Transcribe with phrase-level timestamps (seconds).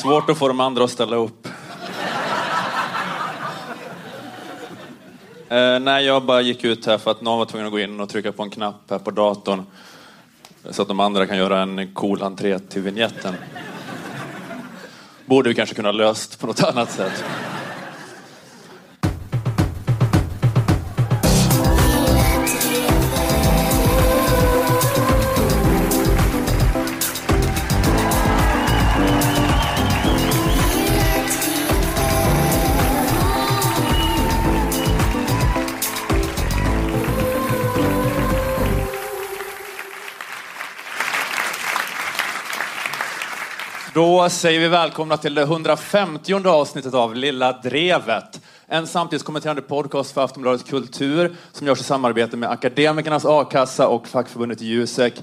[0.00, 1.48] Svårt att få de andra att ställa upp.
[5.48, 8.00] Eh, nej, jag bara gick ut här för att någon var tvungen att gå in
[8.00, 9.62] och trycka på en knapp här på datorn.
[10.70, 13.34] Så att de andra kan göra en cool entré till vignetten.
[15.26, 17.24] Borde vi kanske kunna löst på något annat sätt.
[44.20, 48.40] Då säger vi välkomna till det 150 avsnittet av Lilla Drevet.
[48.66, 54.60] En samtidskommenterande podcast för Aftonbladet Kultur som görs i samarbete med Akademikernas A-kassa och fackförbundet
[54.60, 55.14] Jusek.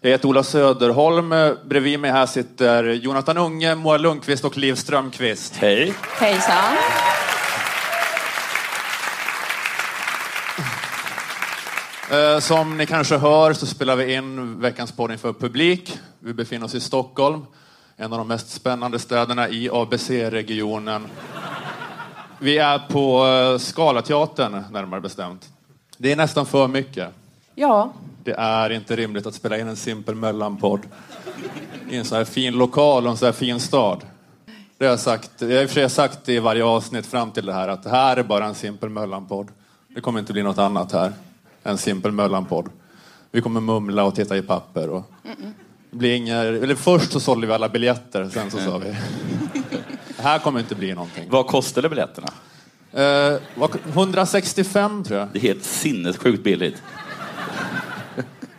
[0.00, 1.28] Jag heter Ola Söderholm.
[1.64, 5.56] Bredvid mig här sitter Jonathan Unge, Moa Lundqvist och Liv Strömqvist.
[5.56, 5.94] Hej.
[6.18, 6.76] Hejsan.
[12.10, 15.98] Eh, Som ni kanske hör så spelar vi in veckans podd inför publik.
[16.18, 17.46] Vi befinner oss i Stockholm,
[17.96, 21.06] en av de mest spännande städerna i ABC-regionen.
[22.38, 25.48] Vi är på eh, Scalateatern, närmare bestämt.
[25.96, 27.08] Det är nästan för mycket.
[27.54, 27.92] Ja,
[28.24, 30.80] Det är inte rimligt att spela in en simpel mellanpodd
[31.90, 34.00] i en så här fin lokal och en så här fin stad.
[34.78, 37.30] Det har jag sagt, jag har i och för sig sagt i varje avsnitt fram
[37.30, 39.48] till det här att det här är bara en simpel mellanpodd.
[39.88, 41.12] Det kommer inte bli något annat här.
[41.62, 42.68] En simpel mellanpodd.
[43.30, 44.90] Vi kommer mumla och titta i papper.
[44.90, 45.04] Och
[45.92, 48.94] blir inga, eller först så sålde vi alla biljetter, sen så sa vi
[50.16, 51.24] det här kommer inte bli någonting.
[51.30, 52.28] Vad kostade biljetterna?
[52.92, 55.28] Eh, vad- 165 tror jag.
[55.32, 56.82] Det är helt sinnessjukt billigt.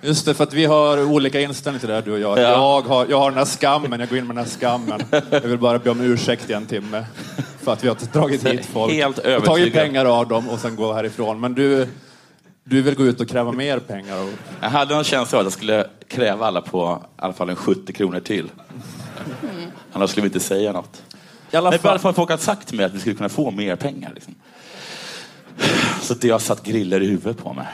[0.02, 2.38] Just det, för att vi har olika inställning till det här du och jag.
[2.38, 2.42] Ja.
[2.42, 5.02] Jag, har, jag har den här skammen, jag går in med den här skammen.
[5.30, 7.06] Jag vill bara be om ursäkt i en timme.
[7.62, 8.94] För att vi har dragit hit folk.
[8.94, 9.74] Helt och tagit övertygad.
[9.74, 11.40] pengar av dem och sen gå härifrån.
[11.40, 11.88] Men du,
[12.64, 14.22] du vill gå ut och kräva mer pengar.
[14.24, 14.30] Och,
[14.62, 17.56] Jag hade en känsla av att jag skulle kräva alla på i alla fall en
[17.56, 18.52] 70 kronor till.
[19.94, 21.04] Annars skulle vi inte säga något.
[21.52, 23.16] I alla Men i alla fall, fall folk har sagt till mig att vi skulle
[23.16, 24.12] kunna få mer pengar.
[24.16, 24.36] Liksom.
[26.02, 27.68] Så det har satt griller i huvudet på mig.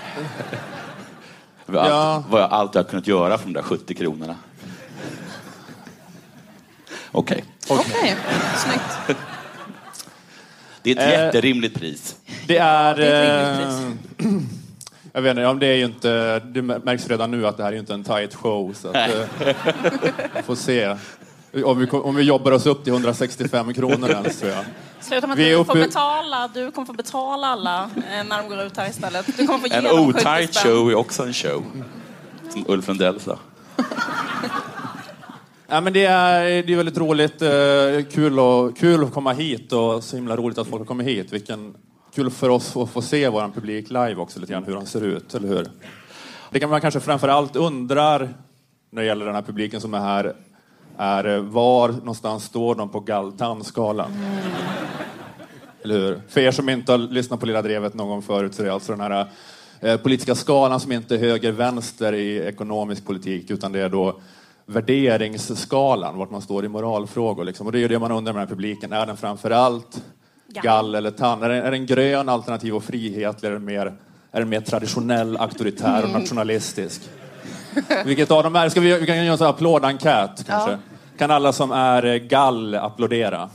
[1.66, 2.24] Vad allt, Ja.
[2.30, 4.36] vad jag allt jag har kunnat göra för de där 70 kronorna.
[7.12, 7.44] Okej.
[7.70, 8.16] okej.
[8.58, 9.20] Snyggt.
[10.82, 11.26] Det är ett Eh.
[11.26, 12.16] jätterimligt pris.
[12.48, 12.96] det är...
[12.96, 13.72] det är ett
[14.20, 14.59] eh, rimligt
[15.14, 16.40] jag vet inte, ja, det är ju inte...
[16.40, 18.74] Det märks redan nu att det här är ju inte en tight show.
[18.74, 19.56] Så att, eh,
[20.36, 20.96] vi får se.
[21.64, 24.66] Om vi, om vi jobbar oss upp till 165 kronor ens, tror jag.
[25.02, 26.50] Sluta med att Vi du får uppe- betala.
[26.54, 29.38] Du kommer få betala alla eh, när de går ut här istället.
[29.38, 31.64] Du kommer få ge En dem 70 otajt show är också en show.
[32.50, 33.38] Som Ulf Lundell sa.
[35.72, 37.42] Ja, men det, är, det är väldigt roligt.
[37.42, 37.50] eh,
[38.14, 41.34] Kul, och, kul att komma hit och så himla roligt att folk har kommit hit.
[41.34, 41.74] Vilken,
[42.14, 45.02] kul för oss att få se vår publik live också, lite grann hur de ser
[45.02, 45.68] ut, eller hur?
[46.52, 48.34] Det kan man kanske framför allt undrar
[48.90, 50.36] när det gäller den här publiken som är här,
[50.98, 54.12] är eh, var någonstans står de på Galtan-skalan?
[55.84, 56.22] Eller hur?
[56.28, 58.74] För er som inte har lyssnat på Lilla Drevet någon gång förut så är det
[58.74, 59.28] alltså den här
[59.80, 64.22] eh, politiska skalan som inte är höger-vänster i ekonomisk politik utan det är då
[64.66, 67.44] värderingsskalan, vart man står i moralfrågor.
[67.44, 67.66] Liksom.
[67.66, 68.94] Och det är ju det man undrar med den här publiken.
[68.94, 70.04] Är den framför allt
[70.54, 70.96] Gall.
[70.96, 71.44] eller tann?
[71.44, 73.44] Är är den grön, alternativ och frihet?
[73.44, 73.94] Eller mer,
[74.32, 77.02] är den mer traditionell, auktoritär och nationalistisk?
[78.06, 80.72] Vilket av dem är Ska vi, vi kan göra en sån här applådenkät kanske.
[80.72, 80.78] Ja.
[81.18, 83.50] Kan alla som är eh, gall applådera?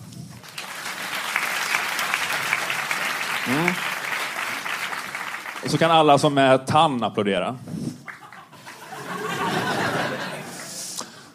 [5.65, 7.57] Och så kan alla som är tann applådera.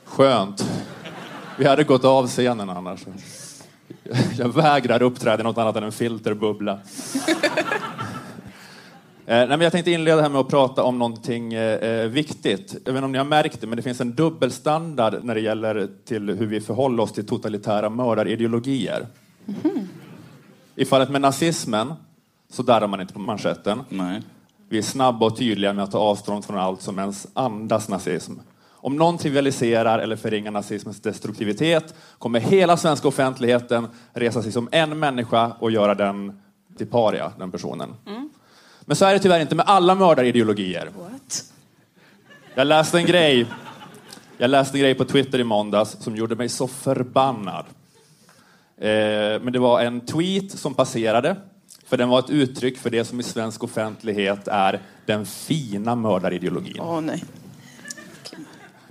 [0.06, 0.66] Skönt.
[1.58, 3.00] Vi hade gått av scenen annars.
[4.38, 6.80] Jag vägrar uppträda i något annat än en filterbubbla.
[9.26, 12.76] Eh, nej, men jag tänkte inleda här med att prata om någonting eh, viktigt.
[12.86, 15.42] Jag vet inte om ni har märkt det, men det finns en dubbelstandard när det
[15.42, 19.08] gäller till hur vi förhåller oss till totalitära mördarideologier.
[20.76, 21.94] I fallet med nazismen
[22.52, 23.82] så darrar man inte på manschetten.
[23.90, 24.22] Nej.
[24.70, 28.34] Vi är snabba och tydliga med att ta avstånd från allt som ens andas nazism.
[28.82, 35.00] Om någon trivialiserar eller förringar nazismens destruktivitet kommer hela svenska offentligheten resa sig som en
[35.00, 36.42] människa och göra den
[36.78, 37.90] till paria, den personen.
[38.82, 40.90] Men så är det tyvärr inte med alla mördarideologier.
[40.98, 41.44] What?
[42.56, 43.48] Jag läste en grej
[44.42, 47.66] jag läste en grej på Twitter i måndags som gjorde mig så förbannad.
[48.78, 51.36] Eh, men det var en tweet som passerade,
[51.86, 56.80] för den var ett uttryck för det som i svensk offentlighet är den fina mördarideologin.
[56.80, 57.24] Åh nej.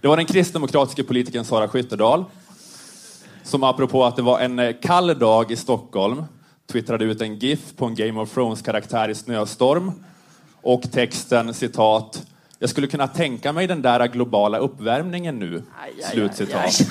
[0.00, 2.24] Det var den kristdemokratiska politikern Sara Skyttedal
[3.42, 6.24] som apropå att det var en eh, kall dag i Stockholm
[6.72, 9.92] twittrade ut en GIF på en Game of Thrones-karaktär i snöstorm
[10.62, 12.26] och texten citat
[12.58, 15.62] jag skulle kunna tänka mig den där globala uppvärmningen nu.
[15.82, 16.80] Aj, aj, Slutcitat.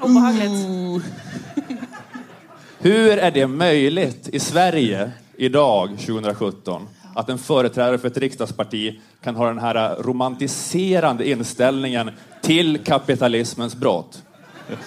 [0.00, 1.04] Obehagligt.
[2.78, 9.36] Hur är det möjligt i Sverige idag, 2017, att en företrädare för ett riksdagsparti kan
[9.36, 12.10] ha den här romantiserande inställningen
[12.42, 14.22] till kapitalismens brott?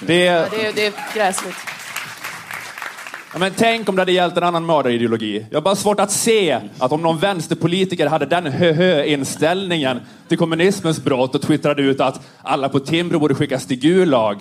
[0.00, 0.26] Det, Det
[0.66, 1.54] är, det är gräsligt.
[3.32, 5.46] ja, men tänk om det hade gällt en annan mördarideologi.
[5.50, 11.04] Jag har bara svårt att se att om någon vänsterpolitiker hade den hö-hö-inställningen till kommunismens
[11.04, 14.38] brott och twittrade ut att alla på Timbro borde skickas till Gulag.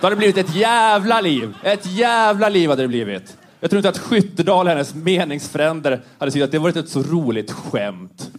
[0.00, 1.54] Då hade det blivit ett jävla liv.
[1.62, 3.36] Ett jävla liv hade det blivit.
[3.60, 7.50] Jag tror inte att Skyttedal, hennes meningsfränder, hade tyckt att det varit ett så roligt
[7.50, 8.30] skämt.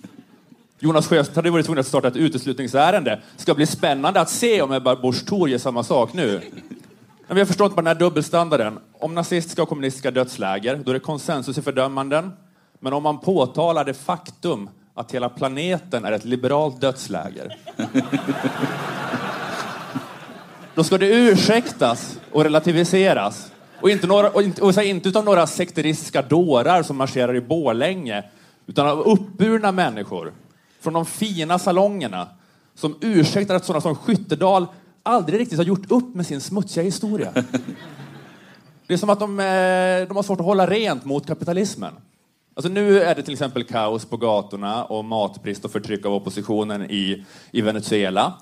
[0.79, 3.21] Jonas Sjöstedt hade varit tvungen att starta ett uteslutningsärende.
[3.37, 6.41] Ska bli spännande att se om Ebba Busch Thor gör samma sak nu.
[7.27, 8.79] Men vi har förstått bara den här dubbelstandarden.
[8.99, 12.31] Om nazistiska och kommunistiska dödsläger, då är det konsensus i fördömanden.
[12.79, 17.57] Men om man påtalar det faktum att hela planeten är ett liberalt dödsläger.
[20.75, 23.51] Då ska det ursäktas och relativiseras.
[23.81, 28.23] Och inte, några, och inte, och inte utav några sekteristiska dårar som marscherar i Borlänge,
[28.67, 30.33] utan av uppburna människor
[30.79, 32.27] från de fina salongerna
[32.75, 34.67] som ursäktar att sådana som Skyttedal
[35.03, 37.33] aldrig riktigt har gjort upp med sin smutsiga historia.
[38.87, 41.93] Det är som att de, eh, de har svårt att hålla rent mot kapitalismen.
[42.53, 46.81] Alltså nu är det till exempel kaos på gatorna och matbrist och förtryck av oppositionen
[46.81, 48.33] i, i Venezuela.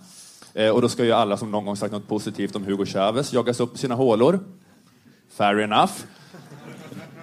[0.53, 3.33] Eh, och då ska ju alla som någon gång sagt något positivt om Hugo Chavez
[3.33, 4.39] jagas upp sina hålor.
[5.39, 5.91] Fair enough.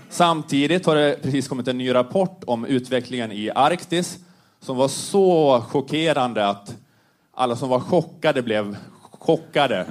[0.08, 4.18] Samtidigt har det precis kommit en ny rapport om utvecklingen i Arktis
[4.60, 6.74] som var så chockerande att
[7.34, 8.76] alla som var chockade blev
[9.12, 9.86] chockade.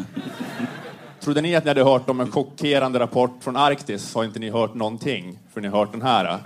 [1.19, 4.39] Trodde ni att ni hade hört om en chockerande rapport från Arktis så har inte
[4.39, 6.37] ni hört någonting, för ni har hört den här.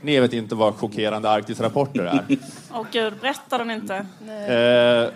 [0.00, 2.38] Ni vet inte vad chockerande Arktisrapporter är.
[2.72, 3.96] Åh gud, berätta den inte.
[3.96, 5.10] Eh,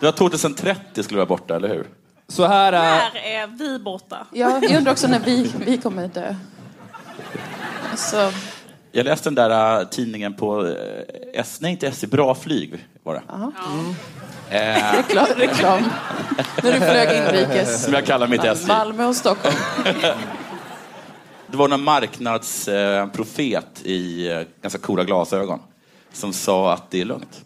[0.00, 1.86] Det var 2030 skulle vara borta, eller hur?
[2.32, 2.80] Så här är...
[2.80, 4.26] När är vi borta?
[4.32, 6.34] Ja, jag undrar också när vi, vi kommer dö.
[7.96, 8.30] Så,
[8.92, 10.72] Jag läste den där äh, tidningen på äh,
[11.34, 13.22] S, nej inte SC, Bra Flyg var det.
[14.56, 15.26] Eh, reklam.
[15.36, 15.82] reklam.
[16.62, 17.84] När du flög inrikes.
[17.84, 18.68] som jag kallar mitt SJ.
[18.68, 19.56] Malmö och Stockholm.
[21.46, 25.60] Det var en marknadsprofet i eh, ganska coola glasögon
[26.12, 27.44] som sa att det är lugnt.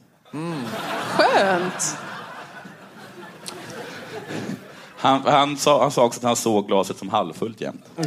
[1.16, 1.96] Skönt.
[4.96, 7.84] Han, han, sa, han sa också att han såg glaset som halvfullt jämt.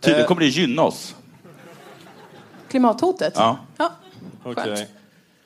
[0.00, 1.14] Tydligen kommer det gynna oss.
[2.68, 3.32] Klimathotet?
[3.36, 3.58] Ja.
[3.76, 3.92] Ja.
[4.44, 4.88] Okej.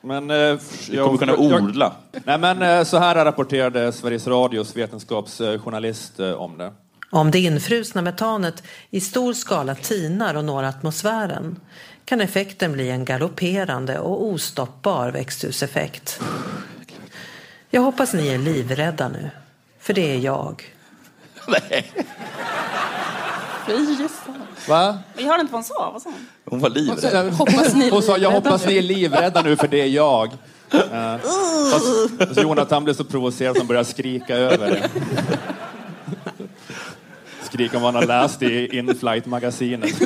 [0.01, 0.59] Men, eh,
[0.91, 1.93] Vi kommer kunna jag- odla.
[2.25, 6.73] Nej, men eh, så här rapporterade Sveriges Radios vetenskapsjournalist eh, om det.
[7.11, 11.61] Om det infrusna metanet i stor skala tinar och når atmosfären
[12.05, 16.21] kan effekten bli en galopperande och ostoppbar växthuseffekt.
[17.75, 19.31] Jag hoppas ni är livrädda nu,
[19.79, 20.65] för det är jag.
[23.67, 24.35] Fy fan.
[24.69, 24.99] Va?
[25.17, 25.91] Vi hörde inte vad hon sa.
[25.93, 26.27] Vad sa hon?
[26.45, 27.33] Hon var livrädd.
[27.33, 30.27] Hoppas ni Hon sa, jag hoppas nu." ni är livrädda nu för det är jag.
[30.75, 30.81] Uh,
[31.73, 34.91] fast, fast Jonathan blev så provocerad att han började skrika över det.
[37.43, 40.03] Skrika om vad han har läst i Inflight-magasinet.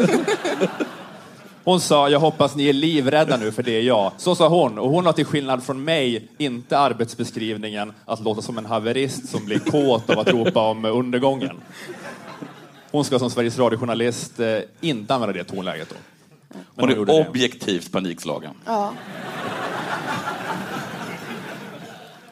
[1.67, 4.13] Hon sa, jag hoppas ni är livrädda nu för det är jag.
[4.17, 4.79] Så sa hon.
[4.79, 9.45] Och hon har till skillnad från mig inte arbetsbeskrivningen att låta som en haverist som
[9.45, 11.57] blir kåt av att ropa om undergången.
[12.91, 15.95] Hon ska som Sveriges radiojournalist eh, inte använda det tonläget då.
[16.75, 17.29] Men Hon gjorde är det.
[17.29, 18.55] objektivt panikslagen.
[18.65, 18.93] Ja.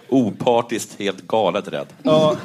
[0.09, 1.87] Opartiskt, helt galet rädd.
[2.03, 2.37] Ja.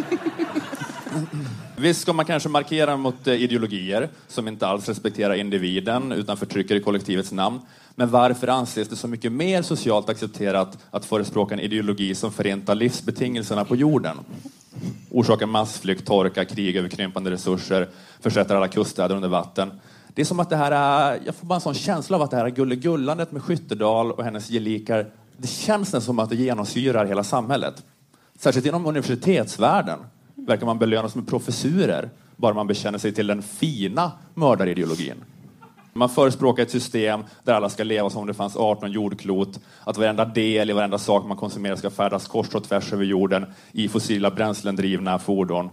[1.80, 6.76] Visst ska man kanske markera mot eh, ideologier som inte alls respekterar individen utan förtrycker
[6.76, 7.60] i kollektivets namn.
[7.96, 12.76] Men varför anses det så mycket mer socialt accepterat att förespråka en ideologi som förintar
[12.76, 14.18] livsbetingelserna på jorden?
[15.12, 17.90] Orsakar massflykt, torka, krig över krympande resurser,
[18.22, 19.72] försätter alla kuststäder under vatten.
[20.14, 22.32] Det är som att det här är, jag får bara en sån känsla av att
[22.32, 27.06] det här gullegullandet med Skyttedal och hennes gelikar, det känns nästan som att det genomsyrar
[27.06, 27.84] hela samhället.
[28.40, 30.00] Särskilt inom universitetsvärlden
[30.50, 35.24] verkar man belönas med professurer bara man bekänner sig till den fina mördarideologin.
[35.94, 39.98] Man förespråkar ett system där alla ska leva som om det fanns 18 jordklot, att
[39.98, 43.88] varenda del i varenda sak man konsumerar ska färdas kors och tvärs över jorden i
[43.88, 45.70] fossila bränslen drivna fordon.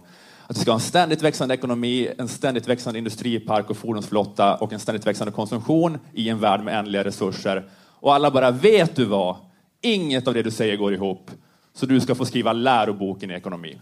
[0.47, 4.73] Att vi ska ha en ständigt växande ekonomi, en ständigt växande industripark och fordonsflotta och
[4.73, 7.69] en ständigt växande konsumtion i en värld med ändliga resurser.
[7.99, 9.35] Och alla bara, vet du vad?
[9.81, 11.31] Inget av det du säger går ihop.
[11.73, 13.77] Så du ska få skriva läroboken i ekonomi.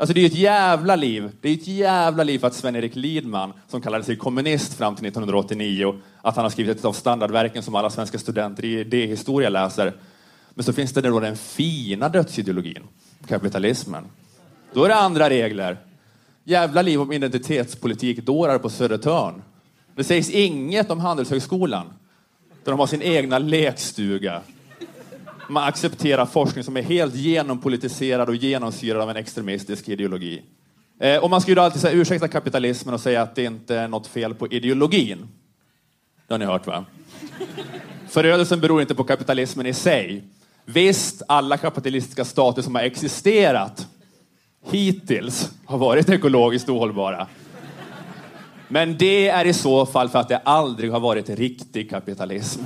[0.00, 1.30] Alltså det är ett jävla liv.
[1.40, 5.06] Det är ett jävla liv för att Sven-Erik Lidman, som kallade sig kommunist fram till
[5.06, 9.92] 1989, att han har skrivit ett av standardverken som alla svenska studenter i idéhistoria läser.
[10.54, 12.82] Men så finns det då den fina dödsideologin,
[13.28, 14.04] kapitalismen.
[14.72, 15.76] Då är det andra regler.
[16.44, 19.42] Jävla liv om identitetspolitik dårar på Södertörn.
[19.96, 21.86] Det sägs inget om Handelshögskolan,
[22.64, 24.42] där de har sin egna lekstuga.
[25.50, 30.42] Man accepterar forskning som är helt genompolitiserad och genomsyrad av en extremistisk ideologi.
[31.00, 33.88] Eh, och man ska ju alltid säga, ursäkta kapitalismen och säga att det inte är
[33.88, 35.28] något fel på ideologin.
[36.26, 36.84] Det har ni hört va?
[38.08, 40.24] Förödelsen beror inte på kapitalismen i sig.
[40.64, 43.86] Visst, alla kapitalistiska stater som har existerat
[44.70, 47.26] hittills har varit ekologiskt ohållbara.
[48.68, 52.62] Men det är i så fall för att det aldrig har varit riktig kapitalism.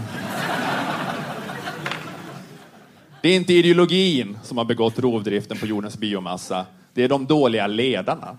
[3.25, 6.67] Det är inte ideologin som har begått rovdriften på jordens biomassa.
[6.95, 8.37] Det är de dåliga ledarna.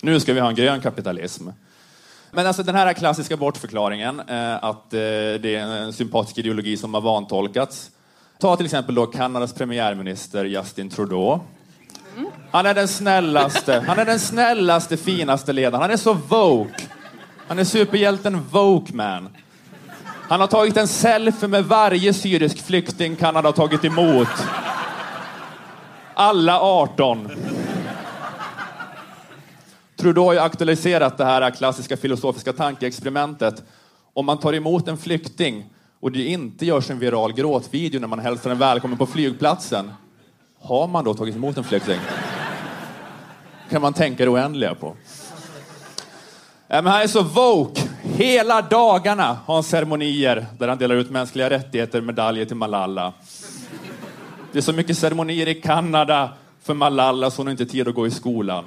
[0.00, 1.48] Nu ska vi ha en grön kapitalism.
[2.30, 4.98] Men alltså den här klassiska bortförklaringen, eh, att eh,
[5.40, 7.90] det är en sympatisk ideologi som har vantolkats.
[8.38, 11.40] Ta till exempel då Kanadas premiärminister Justin Trudeau.
[12.50, 15.82] Han är den snällaste, han är den snällaste, finaste ledaren.
[15.82, 16.84] Han är så woke.
[17.48, 19.28] Han är superhjälten woke man.
[20.28, 24.28] Han har tagit en selfie med varje syrisk flykting Kanada har tagit emot.
[26.14, 27.28] Alla 18.
[29.96, 33.62] Trudeau har ju aktualiserat det här klassiska filosofiska tankeexperimentet.
[34.14, 35.64] Om man tar emot en flykting
[36.00, 39.92] och det inte görs en viral gråtvideo när man hälsar den välkommen på flygplatsen,
[40.60, 41.98] har man då tagit emot en flykting?
[43.70, 44.86] kan man tänka det oändliga på.
[46.68, 47.83] Äh, men han är så woke.
[48.06, 53.12] Hela dagarna har han ceremonier där han delar ut mänskliga rättigheter, medaljer till Malala.
[54.52, 56.30] Det är så mycket ceremonier i Kanada
[56.62, 58.64] för Malala så hon har inte tid att gå i skolan.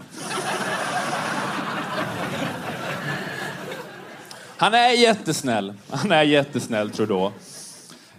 [4.58, 5.74] Han är jättesnäll.
[5.90, 7.32] Han är jättesnäll, Trudeau.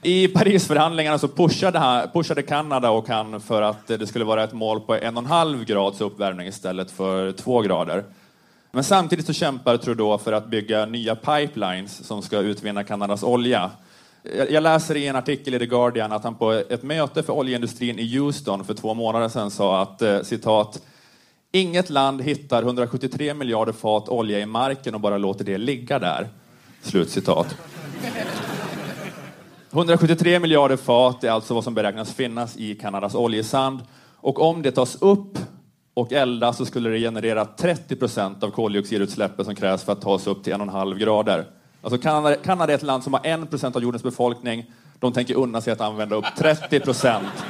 [0.02, 4.52] I Parisförhandlingarna så pushade, han, pushade Kanada och han för att det skulle vara ett
[4.52, 8.04] mål på en och en halv grads uppvärmning istället för två grader.
[8.78, 13.70] Men samtidigt så kämpar Trudeau för att bygga nya pipelines som ska utvinna Kanadas olja.
[14.50, 17.98] Jag läser i en artikel i The Guardian att han på ett möte för oljeindustrin
[17.98, 20.82] i Houston för två månader sedan sa att eh, citat
[21.52, 26.28] Inget land hittar 173 miljarder fat olja i marken och bara låter det ligga där.
[26.82, 27.56] Slut citat.
[29.72, 33.80] 173 miljarder fat är alltså vad som beräknas finnas i Kanadas oljesand.
[34.16, 35.38] Och om det tas upp
[35.98, 40.10] och eldas så skulle det generera 30 procent av koldioxidutsläppen som krävs för att ta
[40.10, 41.44] oss upp till 1,5 grader.
[41.82, 44.70] Alltså Kanada, Kanada är ett land som har 1 procent av jordens befolkning.
[44.98, 47.44] De tänker unna sig att använda upp 30 procent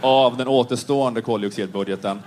[0.00, 2.18] av den återstående koldioxidbudgeten.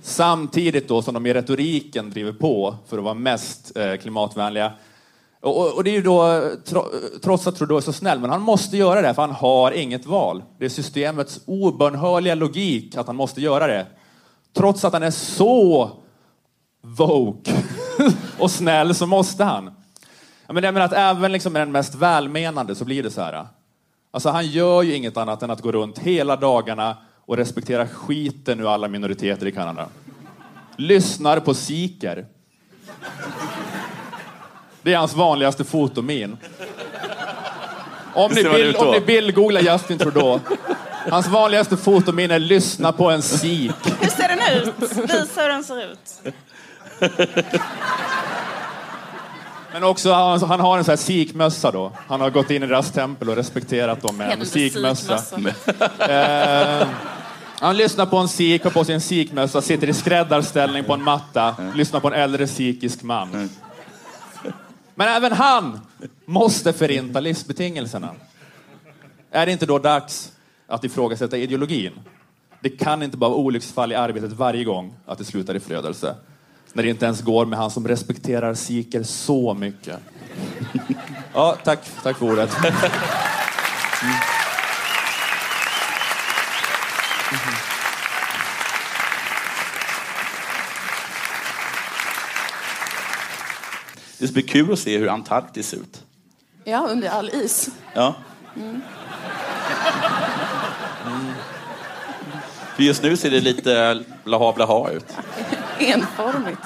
[0.00, 4.72] Samtidigt då som de i retoriken driver på för att vara mest eh, klimatvänliga.
[5.40, 6.50] Och, och, det är ju då,
[7.22, 10.06] trots att Trudeau är så snäll, men han måste göra det för han har inget
[10.06, 10.42] val.
[10.58, 13.86] Det är systemets obönhörliga logik att han måste göra det.
[14.54, 15.90] Trots att han är så
[16.82, 17.52] woke
[18.38, 19.70] och snäll så måste han.
[20.46, 23.46] Jag menar att även liksom med den mest välmenande så blir det så här.
[24.10, 28.60] Alltså han gör ju inget annat än att gå runt hela dagarna och respektera skiten
[28.60, 29.88] ur alla minoriteter i Kanada.
[30.76, 32.26] Lyssnar på siker.
[34.82, 36.36] Det är hans vanligaste fotomin.
[38.14, 40.40] Om ni, bild, om ni bildgooglar Justin Trudeau.
[41.10, 43.72] Hans vanligaste fotomin är lyssna på en sik.
[44.62, 44.74] Ut?
[44.80, 46.34] Visa hur den ser ut.
[49.72, 51.92] Men också, han, han har en sån här sikmössa då.
[52.08, 55.20] Han har gått in i deras tempel och respekterat dem med en sikmössa.
[55.98, 56.88] eh,
[57.60, 61.02] han lyssnar på en sik, har på sig en sikmössa, sitter i skräddarställning på en
[61.02, 63.50] matta, lyssnar på en äldre sikisk man.
[64.94, 65.80] Men även han
[66.24, 68.14] måste förinta livsbetingelserna.
[69.30, 70.32] Är det inte då dags
[70.68, 71.92] att ifrågasätta ideologin?
[72.62, 76.14] Det kan inte bara vara olycksfall i arbetet varje gång att det slutar i förödelse.
[76.72, 79.98] När det inte ens går med han som respekterar siker så mycket.
[81.34, 82.56] Ja, tack, tack för ordet.
[82.64, 82.74] Mm.
[94.18, 96.04] Det ska bli kul att se hur Antarktis ser ut.
[96.64, 97.68] Ja, under all is.
[97.94, 98.14] Ja.
[98.56, 98.80] Mm.
[102.76, 105.04] För just nu ser det lite blaha blaha ut.
[105.78, 106.58] Enformigt.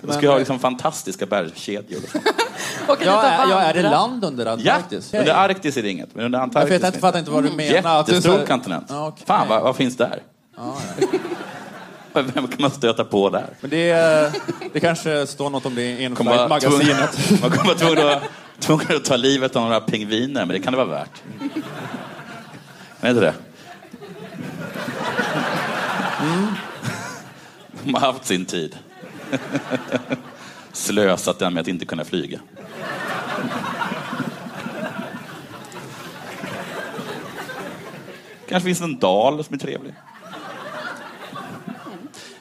[0.00, 2.00] De ska ha liksom fantastiska bergskedjor.
[2.86, 3.98] Och Ja, är, ja, är det vandra.
[3.98, 5.14] land under Ja, Antarktis?
[5.14, 7.30] under Arktis är det inget, men under Jag Antarktis vet, är jag det fattar inte
[7.30, 8.00] vad du menar.
[8.00, 8.86] att det är så Jättestor här- kontinent.
[8.88, 9.24] Ja, okej.
[9.26, 10.22] Fan, vad, vad finns där?
[10.56, 11.06] Ja, ja.
[12.34, 13.46] Vem kan man stöta på där?
[13.60, 14.30] Men det, är-
[14.72, 16.60] det kanske står något om det i tvungen- Man kommer vara
[17.74, 18.22] tvungen att,
[18.60, 21.22] tvungen att ta livet av några pingviner, men det kan det vara värt.
[23.00, 23.34] Är inte det?
[27.84, 28.78] De har haft sin tid.
[30.72, 32.38] Slösat den med att inte kunna flyga.
[38.48, 39.94] Kanske finns en dal som är trevlig.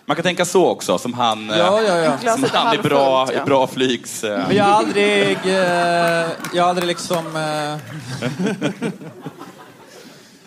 [0.06, 2.34] Man kan tänka så också, som han, Ja, ja, ja.
[2.34, 3.42] som han är bra, ja.
[3.42, 4.24] är bra flygs...
[4.24, 7.36] eh, Men jag har aldrig, eh, jag har aldrig liksom...
[7.36, 7.42] Eh,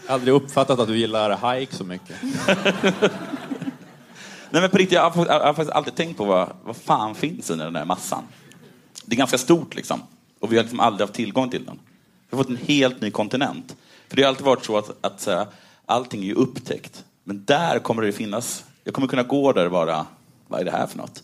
[0.07, 2.17] jag har aldrig uppfattat att du gillar hike så mycket.
[4.55, 7.15] Nej men på riktigt, jag har, jag har faktiskt alltid tänkt på vad, vad fan
[7.15, 8.23] finns i den där massan.
[9.05, 10.03] Det är ganska stort liksom.
[10.41, 11.81] Och vi har liksom aldrig haft tillgång till den.
[12.31, 13.77] Vi har fått en helt ny kontinent.
[14.09, 15.47] För det har alltid varit så att, att så här,
[15.87, 17.05] allting är ju upptäckt.
[17.25, 20.07] Men där kommer det finnas, jag kommer kunna gå där och bara,
[20.49, 21.23] vad är det här för något?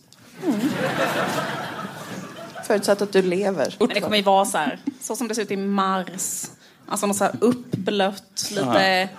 [2.67, 3.75] Förutsatt att du lever.
[3.79, 6.45] Men det kommer ju vara så här, så som det ser ut i Mars.
[6.87, 9.09] Alltså något så här uppblött, lite...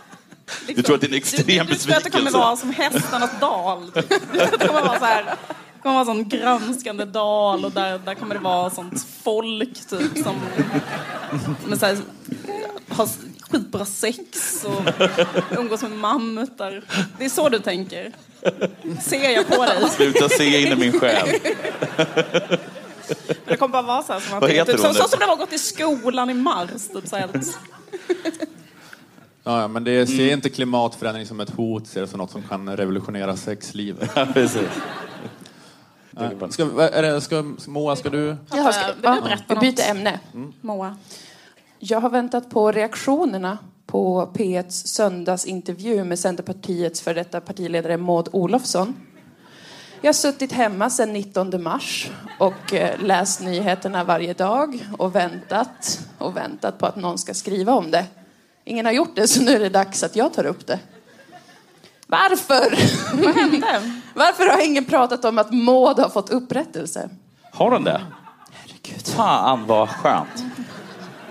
[0.67, 2.39] Du tror att det är en extrem du, du, du tror att det kommer besvikelse?
[2.39, 3.91] vara som hästarnas dal.
[3.95, 4.03] Du
[4.39, 7.73] tror att det kommer vara så här, det kommer vara en sån granskande dal och
[7.73, 10.37] där, där kommer det vara sånt folk typ som
[11.67, 11.99] med så här,
[12.89, 13.09] har
[13.51, 14.83] skitbra sex och
[15.59, 16.85] umgås med mammutar.
[17.19, 18.13] Det är så du tänker.
[19.03, 19.91] Ser jag på dig.
[19.91, 21.29] Sluta se in i min själ.
[23.45, 25.09] Det kommer bara vara så här som att Vad heter typ, hon så, så nu?
[25.09, 26.89] som det var gått i skolan i Mars.
[26.93, 27.29] Typ, så här,
[29.45, 32.43] Ja, ja, men det ser inte klimatförändring som ett hot, ser det som något som
[32.43, 34.11] kan revolutionera sexlivet.
[34.17, 34.69] Ja, precis.
[36.51, 38.37] Ska, är det, ska, Moa, ska du?
[38.51, 39.77] Jaha, ska, Vill du ja, berätta vi något?
[39.77, 40.21] byter ämne.
[40.61, 40.97] Moa.
[41.79, 48.95] Jag har väntat på reaktionerna på P1s söndagsintervju med Centerpartiets för detta partiledare Maud Olofsson.
[50.01, 56.01] Jag har suttit hemma sedan 19 mars och eh, läst nyheterna varje dag och väntat
[56.19, 58.07] och väntat på att någon ska skriva om det.
[58.65, 60.79] Ingen har gjort det, så nu är det dags att jag tar upp det.
[62.07, 62.79] Varför?
[63.25, 63.83] Vad hände?
[64.15, 67.09] Varför har ingen pratat om att Maud har fått upprättelse?
[67.53, 68.01] Har de det?
[68.53, 69.07] Herregud.
[69.07, 70.45] Fan vad skönt.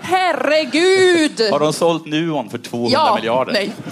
[0.00, 1.40] Herregud!
[1.50, 3.52] Har de sålt Nuon för 200 ja, miljarder?
[3.52, 3.72] nej.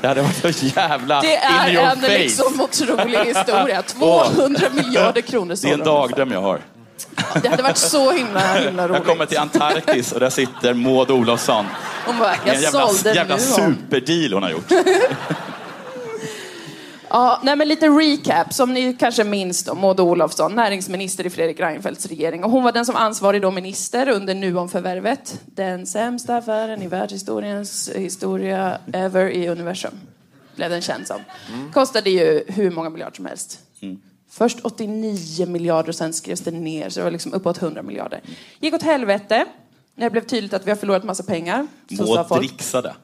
[0.00, 2.18] Det hade varit så jävla Det är in your en face.
[2.18, 3.82] liksom otrolig historia.
[3.86, 5.84] 200 miljarder kronor Det är en de.
[5.84, 6.60] dagdröm jag har.
[7.42, 8.96] Det hade varit så himla, himla roligt.
[8.98, 11.66] Jag kommer till Antarktis och där sitter Maud Olofsson.
[12.06, 13.40] Hon bara, jag en jävla, sålde jävla nu.
[13.40, 14.72] superdeal hon har gjort.
[17.08, 18.52] Ja, nej, men lite recap.
[18.52, 22.44] Som ni kanske minns då, Maud Olofsson, näringsminister i Fredrik Reinfeldts regering.
[22.44, 25.40] Och hon var den som ansvarig då minister under Nuon-förvärvet.
[25.46, 29.94] Den sämsta affären i världshistoriens historia ever i universum.
[30.56, 31.20] Blev den känd som.
[31.72, 33.60] Kostade ju hur många miljarder som helst.
[34.36, 38.20] Först 89 miljarder och sen skrevs det ner, så det var liksom uppåt 100 miljarder.
[38.60, 39.46] Gick åt helvete
[39.94, 41.66] när det blev tydligt att vi har förlorat massa pengar.
[41.96, 42.40] Så Maud folk.
[42.40, 42.94] dricksade.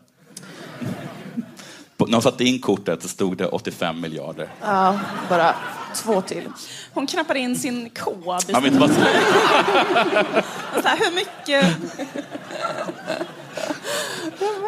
[1.97, 4.49] När hon satte in kortet så stod det 85 miljarder.
[4.61, 5.55] Ja, bara
[5.95, 6.49] två till.
[6.93, 8.25] Hon knappade in sin kod.
[8.27, 8.91] Han vet sin- inte vad
[10.83, 11.77] så här, hur mycket...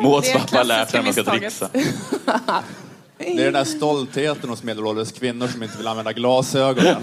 [0.03, 1.70] Mauds pappa har lärt henne att man ska dricksa.
[3.22, 7.02] Det är den där stoltheten hos medelålders kvinnor som inte vill använda glasögonen.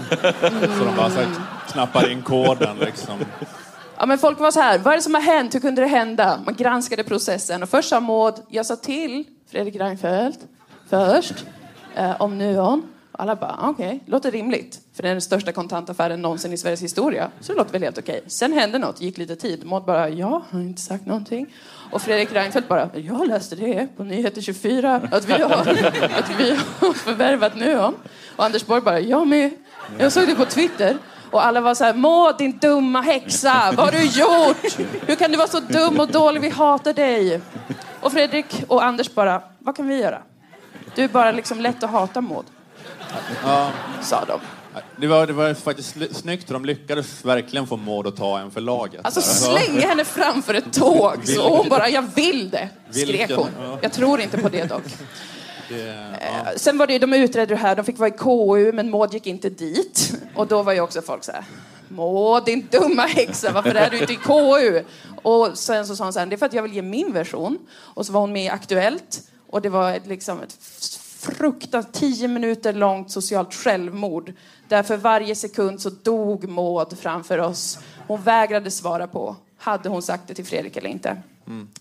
[0.78, 1.28] Så de bara så här,
[1.72, 3.18] knappar in koden liksom.
[3.96, 5.54] Ja, men folk var så här, vad är det som har hänt?
[5.54, 6.40] Hur kunde det hända?
[6.44, 10.38] Man granskade processen och först sa Maud, jag sa till Fredrik Reinfeldt
[10.90, 11.34] först
[11.94, 12.82] eh, om Nuon.
[13.20, 14.80] Alla bara, ah, okej, låter rimligt.
[14.94, 17.30] För det är den största kontantaffären någonsin i Sveriges historia.
[17.40, 18.22] Så det låter väl helt okej.
[18.26, 19.66] Sen hände något, gick lite tid.
[19.66, 21.46] Maud bara, ja, har inte sagt någonting.
[21.90, 25.50] Och Fredrik Reinfeldt bara, jag läste det på Nyheter 24 att vi har,
[26.18, 27.94] att vi har förvärvat Nuon.
[28.36, 29.50] Och Anders Borg bara, jag med.
[29.98, 30.96] Jag såg det på Twitter.
[31.30, 34.88] Och alla var så här, Maud din dumma häxa, vad har du gjort?
[35.08, 37.40] Hur kan du vara så dum och dålig, vi hatar dig.
[38.00, 40.22] Och Fredrik och Anders bara, vad kan vi göra?
[40.94, 42.44] Du är bara liksom lätt att hata Maud,
[43.44, 43.70] Ja,
[44.02, 44.40] sa de.
[44.96, 48.60] det, var, det var faktiskt snyggt de lyckades verkligen få Maud att ta en för
[48.60, 49.00] laget.
[49.04, 51.26] Alltså slänga henne framför ett tåg.
[51.26, 53.48] Så hon bara, jag vill det, skrek hon.
[53.62, 53.78] ja.
[53.82, 54.82] Jag tror inte på det dock.
[55.68, 58.72] Det, Eh, Sen var det ju, de utredde det här, de fick vara i KU,
[58.72, 60.12] men Maud gick inte dit.
[60.34, 61.44] Och då var ju också folk så här,
[61.88, 64.82] Maud din dumma häxa, varför är du inte i KU?
[65.22, 67.12] Och sen så sa hon så här, det är för att jag vill ge min
[67.12, 67.58] version.
[67.78, 69.20] Och så var hon med i Aktuellt
[69.50, 70.56] och det var ett, liksom ett
[71.20, 74.32] fruktansvärt, tio minuter långt socialt självmord.
[74.68, 77.78] Där för varje sekund så dog Maud framför oss.
[78.06, 81.22] Hon vägrade svara på, hade hon sagt det till Fredrik eller inte.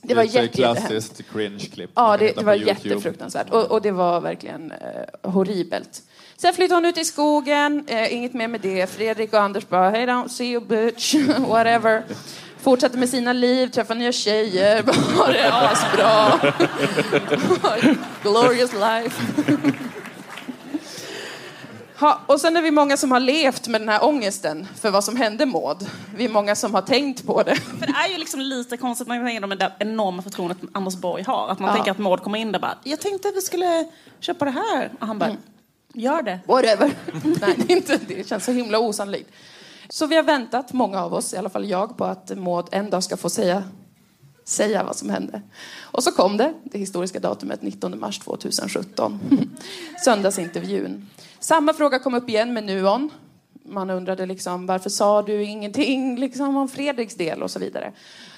[0.02, 1.92] Det var jätte, klassiskt cringe-klipp.
[1.96, 3.50] Ja, det, det var jättefruktansvärt.
[3.50, 6.02] Och, och det var verkligen eh, horribelt.
[6.38, 8.90] Sen flyttade hon ut i skogen, eh, inget mer med det.
[8.90, 12.04] Fredrik och Anders bara, hey don't see you bitch, whatever.
[12.62, 14.84] Fortsatte med sina liv, träffade nya tjejer,
[15.18, 16.40] har det asbra.
[18.24, 19.22] Glorious life.
[22.00, 25.04] Ha, och sen är vi många som har levt med den här ångesten för vad
[25.04, 25.78] som hände Maud.
[26.16, 27.56] Vi är många som har tänkt på det.
[27.56, 30.96] För det är ju liksom lite konstigt när man tänker på det enorma förtroendet Anders
[30.96, 31.48] Borg har.
[31.50, 31.76] Att man Ja.
[31.76, 33.86] tänker att Maud kommer in där bara, jag tänkte att vi skulle
[34.20, 34.92] köpa det här.
[35.00, 35.36] Och han bara,
[35.94, 36.40] gör det.
[36.48, 36.92] Whatever.
[37.42, 39.30] Nej, det, inte, det känns så himla osannolikt.
[39.92, 42.90] Så vi har väntat, många av oss, i alla fall jag, på att Maud en
[42.90, 43.64] dag ska få säga,
[44.44, 45.42] säga vad som hände.
[45.82, 49.20] Och så kom det, det historiska datumet 19 mars 2017.
[50.06, 51.08] Söndagsintervjun.
[51.40, 53.10] Samma fråga kom upp igen med Nuon.
[53.66, 57.94] Man undrade liksom, varför sa du ingenting liksom, om Fredriks del och så vidare.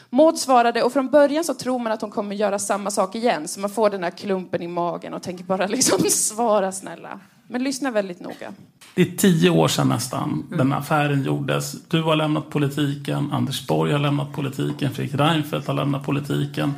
[0.09, 3.47] Maud svarade och från början så tror man att hon kommer göra samma sak igen.
[3.47, 7.19] Så man får den här klumpen i magen och tänker bara liksom svara snälla.
[7.51, 8.53] Men lyssna väldigt noga.
[8.95, 11.75] Det är tio år sedan nästan den affären gjordes.
[11.87, 16.73] Du har lämnat politiken, Anders Borg har lämnat politiken, Fredrik Reinfeldt har lämnat politiken.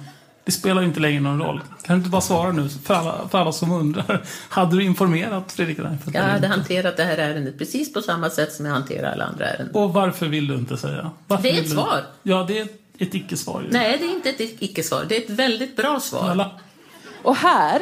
[0.46, 1.62] Det spelar inte längre någon roll.
[1.84, 4.24] Kan du inte bara svara nu för alla, för alla som undrar?
[4.50, 6.16] Hade du informerat Fredrik Reinfeldt?
[6.16, 9.46] Jag hade hanterat det här ärendet precis på samma sätt som jag hanterar alla andra
[9.50, 9.76] ärenden.
[9.76, 11.12] Och varför vill du inte säga?
[11.28, 12.02] Varför Det är ett du- svar.
[12.24, 13.62] Ja, det är ett icke-svar.
[13.62, 13.68] ju.
[13.72, 15.06] Nej, det är inte ett icke-svar.
[15.10, 16.30] Det är ett väldigt bra svar.
[16.30, 16.52] Alla.
[17.24, 17.82] Och här,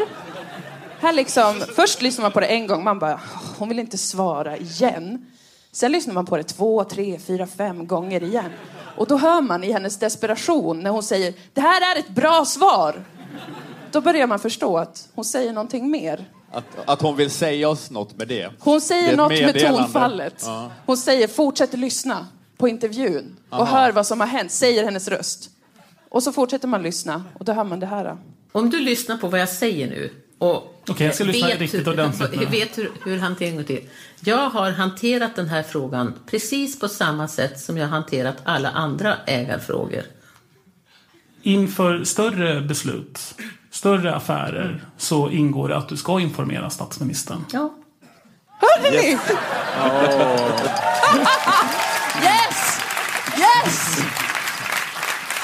[1.02, 3.98] här liksom, först lyssnar man på det en gång, man bara, "Åh, hon vill inte
[3.98, 5.26] svara igen.
[5.72, 8.52] Sen lyssnar man på det två, tre, fyra, fem gånger igen.
[8.98, 12.46] Och då hör man i hennes desperation när hon säger, det här är ett bra
[12.46, 13.04] svar.
[13.92, 16.26] Då börjar man förstå att hon säger någonting mer.
[16.52, 18.50] Att, att hon vill säga oss något med det.
[18.60, 20.44] Hon Det säger ett något med tonfallet.
[20.46, 20.72] Ja.
[20.86, 23.80] Hon säger, fortsätt lyssna på intervjun och Aha.
[23.80, 25.50] hör vad som har hänt, säger hennes röst.
[26.10, 28.18] Och så fortsätter man lyssna och då hör man det här.
[28.52, 31.94] Om du lyssnar på vad jag säger nu och Okej, jag ska lyssna riktigt hur,
[31.94, 32.46] ordentligt nu.
[32.46, 33.90] vet hur, hur hanteringen går till.
[34.20, 38.70] Jag har hanterat den här frågan precis på samma sätt som jag har hanterat alla
[38.70, 40.02] andra ägarfrågor.
[41.42, 43.36] Inför större beslut,
[43.72, 47.46] större affärer, så ingår det att du ska informera statsministern.
[47.52, 47.74] Ja.
[48.60, 49.18] Hörde ni?
[52.24, 52.82] yes!
[53.38, 54.31] Yes!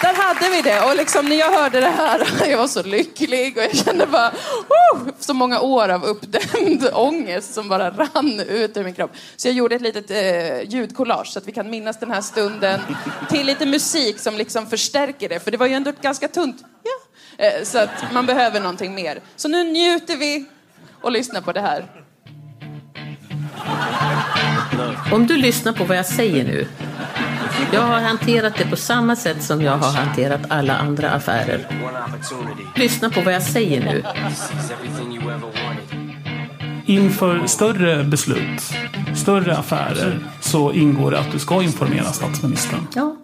[0.01, 0.81] Där hade vi det.
[0.81, 4.31] Och liksom när jag hörde det här, jag var så lycklig och jag kände bara,
[4.69, 9.12] oh, så många år av uppdämd ångest som bara rann ut ur min kropp.
[9.36, 12.79] Så jag gjorde ett litet eh, ljudkollage så att vi kan minnas den här stunden
[13.29, 15.39] till lite musik som liksom förstärker det.
[15.39, 17.45] För det var ju ändå ett ganska tunt, ja.
[17.45, 19.21] Eh, så att man behöver någonting mer.
[19.36, 20.45] Så nu njuter vi
[21.01, 21.86] och lyssnar på det här.
[25.12, 26.67] Om du lyssnar på vad jag säger nu.
[27.74, 31.67] Jag har hanterat det på samma sätt som jag har hanterat alla andra affärer.
[32.76, 34.04] Lyssna på vad jag säger nu.
[36.86, 38.62] Inför större beslut,
[39.15, 42.88] större affärer, så ingår det att du ska informera statsministern.
[42.96, 43.15] Ja.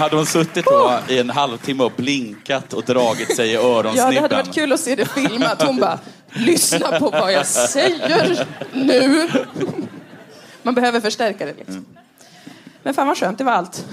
[0.00, 4.14] Hade hon suttit då i en halvtimme och blinkat och dragit sig i Ja, öronsnibben?
[4.14, 5.62] det hade varit kul att se det filmat.
[5.62, 5.98] Hon bara,
[6.32, 9.28] lyssna på vad jag säger nu.
[10.62, 11.86] Man behöver förstärka det liksom.
[12.82, 13.84] Men fan vad skönt, det var allt.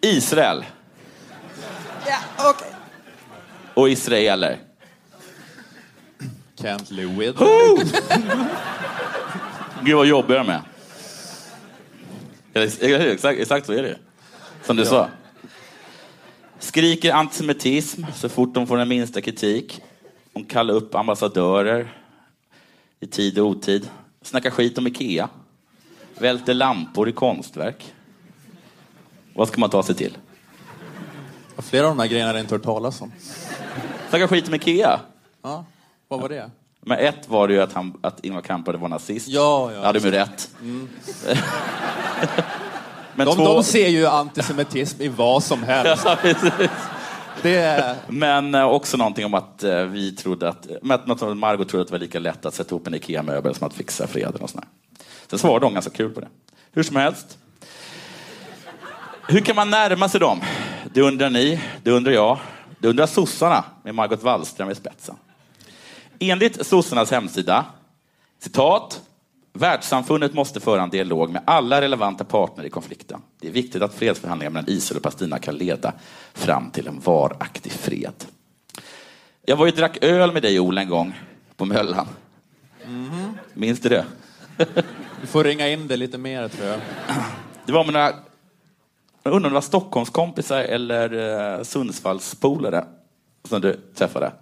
[0.00, 0.64] Israel
[2.42, 2.68] Ja, okej.
[3.74, 4.58] och israeler.
[6.56, 7.42] Can't live with.
[9.82, 10.62] Gud vad jobbig de är.
[12.54, 13.96] Exakt, exakt så är det ju.
[14.62, 15.08] Som du sa.
[16.58, 19.82] Skriker antisemitism så fort de får den minsta kritik.
[20.32, 21.94] De kallar upp ambassadörer
[23.00, 23.88] i tid och otid.
[24.22, 25.28] Snackar skit om Ikea.
[26.18, 27.94] Välter lampor i konstverk.
[29.34, 30.16] Vad ska man ta sig till?
[31.58, 33.12] Flera av de här grejerna har jag inte hört talas om.
[34.08, 35.00] Snackar skit om Ikea.
[35.42, 35.64] Ja,
[36.08, 36.50] vad var det?
[36.80, 39.28] Men ett var det ju att, han, att Ingvar Kamprad var nazist.
[39.28, 39.84] Ja, ja.
[39.84, 40.50] Hade de ju rätt.
[43.14, 43.44] Men De, två...
[43.44, 46.04] de ser ju antisemitism i vad som helst.
[46.08, 46.50] Ja, precis.
[47.42, 47.96] Det.
[48.08, 51.92] Men eh, också någonting om att eh, vi trodde att, att Margot trodde att det
[51.92, 54.66] var lika lätt att sätta ihop en IKEA-möbel som att fixa freden och sådär.
[55.30, 56.28] Sen svarade de ganska kul på det.
[56.72, 57.38] Hur som helst.
[59.28, 60.40] Hur kan man närma sig dem?
[60.94, 62.38] Det undrar ni, det undrar jag,
[62.78, 65.16] det undrar sossarna med Margot Wallström i spetsen.
[66.18, 67.64] Enligt sossarnas hemsida,
[68.38, 69.00] citat,
[69.54, 73.22] Världssamfundet måste föra en dialog med alla relevanta partner i konflikten.
[73.40, 75.92] Det är viktigt att fredsförhandlingar mellan Israel och Palestina kan leda
[76.34, 78.24] fram till en varaktig fred.
[79.46, 81.20] Jag var ju drack öl med dig Ola en gång
[81.56, 82.08] på Möllan.
[83.54, 84.04] Minns du det?
[85.20, 86.80] Du får ringa in det lite mer tror jag.
[87.66, 88.14] Det var med några,
[89.22, 92.84] jag undrar om det var Stockholmskompisar eller eh, Sundsvallspolare
[93.48, 94.32] som du träffade.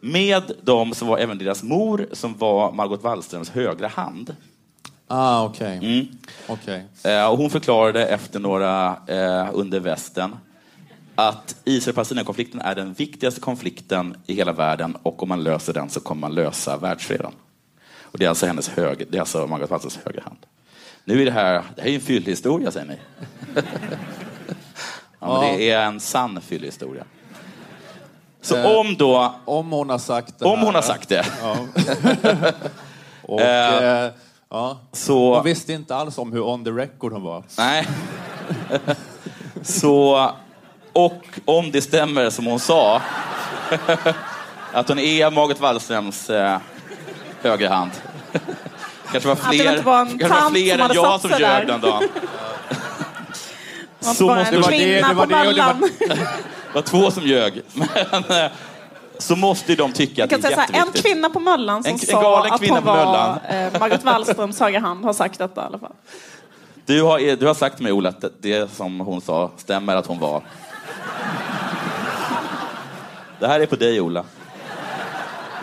[0.00, 4.36] Med dem så var även deras mor som var Margot Wallströms högra hand.
[5.06, 5.76] Ah, okej.
[5.76, 6.06] Mm.
[6.48, 6.84] Okej.
[7.04, 10.36] Eh, och hon förklarade efter några eh, under västen
[11.14, 16.00] att Israel-Palestina-konflikten är den viktigaste konflikten i hela världen och om man löser den så
[16.00, 17.32] kommer man lösa världsfreden.
[18.00, 20.38] Och det är alltså hennes höger, det är alltså Margot Wallströms högra hand.
[21.10, 22.98] Nu är det här, det här är en fyllhistoria säger ni.
[25.20, 27.04] ja, men det är en sann fyllhistoria.
[28.42, 31.26] Så Eh, om då, Om hon har sagt det om här, hon har sagt det,
[31.42, 31.56] Ja.
[33.22, 34.10] Och, Eh, eh,
[34.50, 34.78] ja.
[34.92, 35.34] så...
[35.34, 37.42] Hon visste inte alls om hur on the record hon var.
[37.58, 37.86] Nej.
[39.62, 40.30] Så,
[40.92, 43.02] och om det stämmer som hon sa,
[44.72, 46.58] att hon är Margot Wallströms eh,
[47.42, 47.90] högra hand.
[49.12, 51.04] Kanske var det fler, inte var en kanske var tant fler som än hade jag
[51.12, 51.64] satt som sig ljög där.
[51.66, 52.08] den dagen.
[54.00, 55.62] Det Så bara måste en det vara det, kvinna det var på det och det
[55.62, 56.16] var-.
[56.72, 57.62] Det var två som ljög.
[57.74, 57.88] Men,
[58.44, 58.50] eh,
[59.18, 61.12] så måste ju de tycka att Jag det kan är säga så här, en jätteviktigt.
[61.12, 63.38] kvinna på Möllan som En- en sa galen att kvinna hon på var Möllan.
[63.72, 65.92] eh, Margot Wallströms högra hand har sagt detta i alla fall.
[66.86, 70.06] Du har, du har sagt till mig, Ola, att det som hon sa stämmer att
[70.06, 70.42] hon var.
[73.40, 74.24] Det här är på dig, Ola.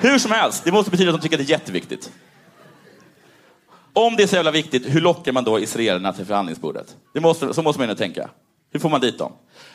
[0.02, 2.12] Hur som helst, det måste betyda att de tycker att det är jätteviktigt.
[3.98, 6.96] Om det är så jävla viktigt, hur lockar man då israelerna till förhandlingsbordet?
[7.14, 8.30] Det måste, så måste man ju tänka.
[8.72, 9.32] Hur får man dit dem?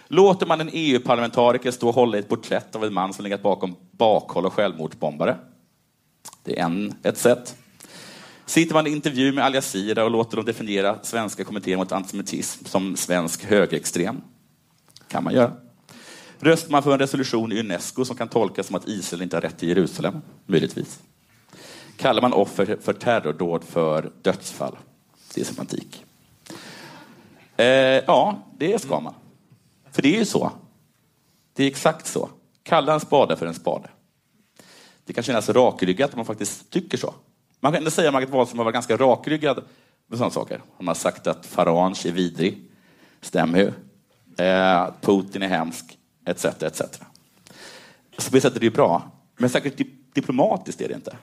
[0.09, 3.43] Låter man en EU-parlamentariker stå och hålla i ett porträtt av en man som legat
[3.43, 5.37] bakom bakhåll och självmordsbombare?
[6.45, 7.57] Det är en, ett sätt.
[8.47, 12.65] Sitter man i intervju med Al Jazeera och låter dem definiera svenska kommittén mot antisemitism
[12.65, 14.21] som svensk högerextrem?
[15.09, 15.53] kan man göra.
[16.39, 19.41] Röstar man för en resolution i Unesco som kan tolkas som att Israel inte har
[19.41, 20.15] rätt till Jerusalem?
[20.47, 21.01] Möjligtvis.
[22.03, 24.77] Kallar man offer för terrordåd för dödsfall?
[25.35, 26.05] Det är semantik.
[27.57, 29.15] Eh, ja, det ska man.
[29.91, 30.51] För det är ju så.
[31.53, 32.29] Det är exakt så.
[32.63, 33.89] Kalla en spade för en spade.
[35.05, 37.15] Det kan kännas rakryggat om man faktiskt tycker så.
[37.61, 39.65] Man kan ändå säga att Margot Wallström har varit ganska rakryggad
[40.07, 40.63] med sådana saker.
[40.77, 42.71] Hon har sagt att Farange är vidrig.
[43.21, 43.73] Stämmer ju.
[44.45, 46.45] Eh, Putin är hemsk, etc.
[46.45, 46.83] etc.
[48.19, 49.11] Så på det sättet är det ju bra.
[49.37, 49.81] Men säkert
[50.13, 51.17] diplomatiskt är det inte.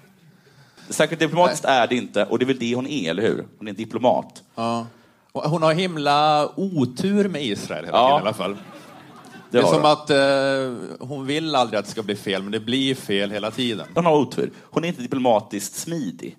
[0.90, 3.48] Säkert diplomatiskt är det inte, och det är väl det hon är, eller hur?
[3.58, 4.44] Hon är en diplomat.
[4.56, 4.88] Ja.
[5.32, 8.58] Och Hon har himla otur med Israel hela tiden i alla fall.
[9.52, 9.92] Det är har som hon.
[9.92, 13.52] att eh, hon vill aldrig att det ska bli fel, men det blir fel hela
[13.52, 13.88] tiden.
[13.96, 14.52] Hon har otur.
[14.62, 16.38] Hon är inte diplomatiskt smidig.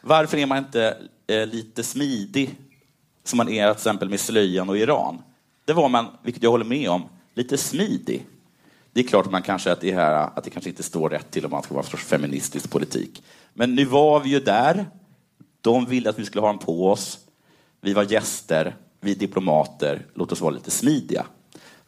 [0.00, 2.54] Varför är man inte eh, lite smidig
[3.24, 5.22] som man är till exempel med slöjan och Iran?
[5.64, 7.02] Det var man, vilket jag håller med om,
[7.34, 8.26] lite smidig.
[8.92, 11.30] Det är klart att man kanske att det, här, att det kanske inte står rätt
[11.30, 13.22] till om man ska vara sorts feministisk politik.
[13.54, 14.86] Men nu var vi ju där.
[15.60, 17.18] De ville att vi skulle ha den på oss.
[17.80, 20.06] Vi var gäster, vi är diplomater.
[20.14, 21.26] Låt oss vara lite smidiga.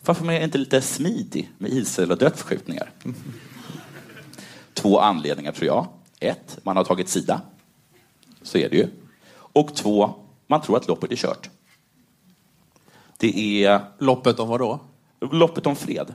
[0.04, 2.90] Varför är man inte lite smidig med Israel och dödsskjutningar?
[4.74, 5.86] Två anledningar tror jag.
[6.20, 7.40] Ett, man har tagit sida.
[8.42, 8.88] Så är det ju.
[9.32, 10.14] Och två,
[10.46, 11.50] man tror att loppet är kört.
[13.18, 14.80] Det är Loppet om vad då?
[15.20, 16.14] loppet om fred.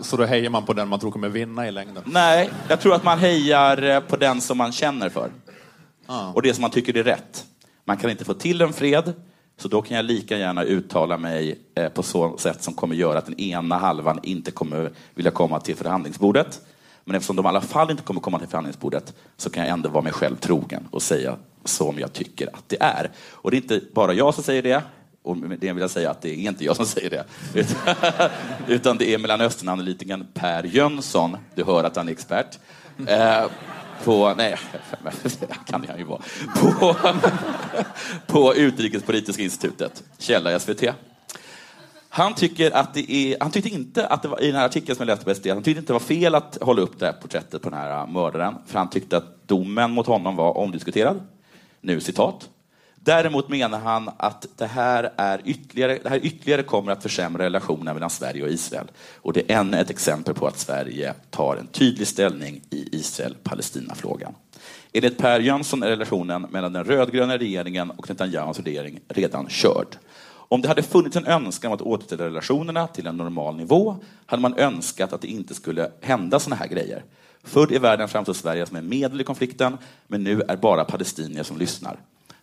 [0.00, 2.02] Så då hejar man på den man tror kommer vinna i längden.
[2.06, 5.30] Nej, jag tror att man hejar eh, på den som man känner för.
[6.34, 7.44] Och det som man tycker är rätt.
[7.84, 9.12] Man kan inte få till en fred,
[9.58, 13.18] så då kan jag lika gärna uttala mig eh, på så sätt som kommer göra
[13.18, 16.60] att den ena halvan inte kommer vilja komma till förhandlingsbordet.
[17.04, 19.88] Men eftersom de i alla fall inte kommer komma till förhandlingsbordet så kan jag ändå
[19.88, 23.10] vara mig själv trogen och säga som jag tycker att det är.
[23.30, 24.82] Och det är inte bara jag som säger det,
[25.22, 27.24] och med det vill jag säga att det är inte jag som säger det.
[27.54, 27.94] Utan,
[28.66, 32.58] utan det är Mellanösternanalytikern Per Jönsson, du hör att han är expert.
[33.06, 33.44] Eh,
[34.04, 34.56] på, nej,
[35.66, 36.22] kan han ju vara.
[36.60, 36.96] På,
[38.26, 40.84] på Utrikespolitiska institutet, källa i SVT.
[42.08, 44.96] Han, tycker att det är, han tyckte inte att det var, i den här artikeln
[44.96, 47.06] som jag läste på SD, han tyckte inte det var fel att hålla upp det
[47.06, 50.56] här porträttet på den här eh, mördaren, för han tyckte att domen mot honom var
[50.56, 51.20] omdiskuterad.
[51.80, 52.48] Nu citat.
[53.02, 57.94] Däremot menar han att det här, är ytterligare, det här ytterligare kommer att försämra relationen
[57.94, 58.90] mellan Sverige och Israel.
[59.16, 64.34] Och det är ännu ett exempel på att Sverige tar en tydlig ställning i Israel-Palestina-frågan.
[64.92, 69.96] Enligt Per Jönsson är relationen mellan den rödgröna regeringen och Netanyahus regering redan körd.
[70.30, 74.42] Om det hade funnits en önskan om att återställa relationerna till en normal nivå hade
[74.42, 77.04] man önskat att det inte skulle hända såna här grejer.
[77.44, 81.42] Förr i världen framstod Sverige som en medel i konflikten, men nu är bara palestinier
[81.42, 81.98] som lyssnar.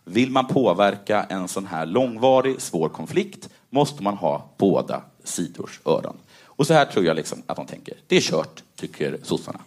[0.10, 6.18] Vill man påverka en sån här långvarig, svår konflikt måste man ha båda sidors öron.
[6.44, 7.98] Och så här tror jag liksom att de tänker.
[8.08, 9.60] Det är kört, tycker sossarna.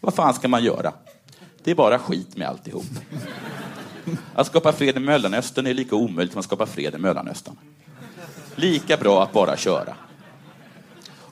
[0.00, 0.92] Vad fan ska man göra?
[1.64, 2.84] Det är bara skit med alltihop.
[4.34, 7.56] Att skapa fred i Mellanöstern är lika omöjligt som att skapa fred i Mellanöstern.
[8.54, 9.96] Lika bra att bara köra.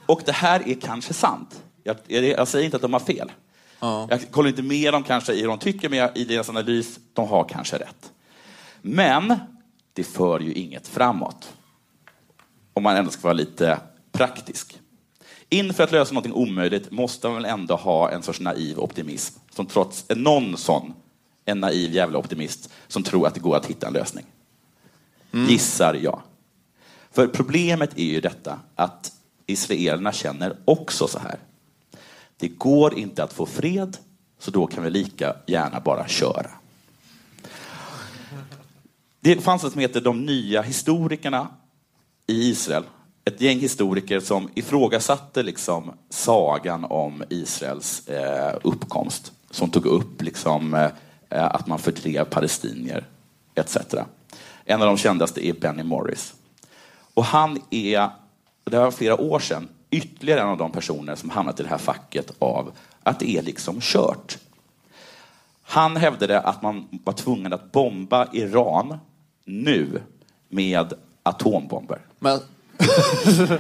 [0.06, 1.62] Och det här är kanske sant.
[1.82, 3.32] Jag, jag säger inte att de har fel.
[3.80, 4.06] Ja.
[4.10, 6.98] Jag kollar inte med dem kanske i hur de tycker, men jag, i deras analys,
[7.12, 8.12] de har kanske rätt.
[8.82, 9.34] Men
[9.92, 11.52] det för ju inget framåt.
[12.74, 13.80] Om man ändå ska vara lite
[14.12, 14.78] praktisk.
[15.48, 19.38] Inför att lösa något omöjligt måste man väl ändå ha en sorts naiv optimism.
[19.50, 20.94] Som trots någon sån,
[21.44, 24.24] en naiv jävla optimist, som tror att det går att hitta en lösning.
[25.48, 26.22] Gissar jag.
[27.10, 29.12] För problemet är ju detta att
[29.46, 31.38] israelerna känner också så här.
[32.36, 33.96] Det går inte att få fred,
[34.38, 36.50] så då kan vi lika gärna bara köra.
[39.24, 41.48] Det fanns något som heter De nya historikerna
[42.26, 42.84] i Israel.
[43.24, 49.32] Ett gäng historiker som ifrågasatte liksom sagan om Israels eh, uppkomst.
[49.50, 50.90] Som tog upp liksom, eh,
[51.28, 53.06] att man fördrev palestinier,
[53.54, 53.76] etc.
[54.64, 56.34] En av de kändaste är Benny Morris.
[57.14, 58.10] Och han är,
[58.64, 61.78] det var flera år sedan, ytterligare en av de personer som hamnat i det här
[61.78, 64.38] facket av att det är liksom kört.
[65.62, 68.98] Han hävdade att man var tvungen att bomba Iran
[69.44, 70.00] nu
[70.48, 71.98] med atombomber.
[72.18, 72.38] Men,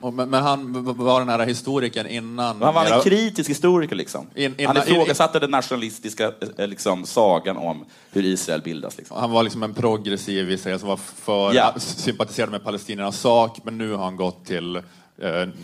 [0.00, 2.62] men, men han var den här historikern innan...
[2.62, 3.96] Han var en kritisk historiker.
[3.96, 4.26] Liksom.
[4.34, 8.98] In- han innan- ifrågasatte den nationalistiska eh, liksom, sagan om hur Israel bildas.
[8.98, 9.16] Liksom.
[9.16, 11.74] Han var liksom en progressiv israel som var för, Ja.
[11.78, 14.82] sympatiserade med palestiniernas sak, men nu har han gått till eh,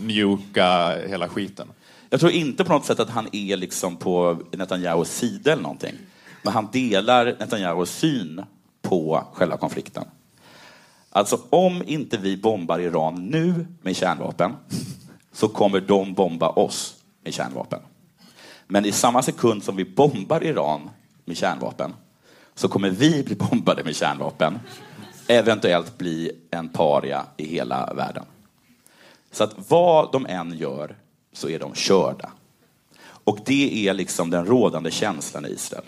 [0.00, 1.68] njuka hela skiten.
[2.10, 5.94] Jag tror inte på något sätt att han är liksom på Netanyahus sida eller någonting.
[6.42, 8.42] Men han delar Netanyahus syn
[8.92, 10.04] på själva konflikten.
[11.10, 14.56] Alltså om inte vi bombar Iran nu med kärnvapen
[15.32, 17.80] så kommer de bomba oss med kärnvapen.
[18.66, 20.90] Men i samma sekund som vi bombar Iran
[21.24, 21.94] med kärnvapen
[22.54, 24.58] så kommer vi bli bombade med kärnvapen.
[25.28, 28.24] Eventuellt bli en paria i hela världen.
[29.30, 30.96] Så att vad de än gör
[31.32, 32.30] så är de körda.
[33.24, 35.84] Och det är liksom den rådande känslan i Israel.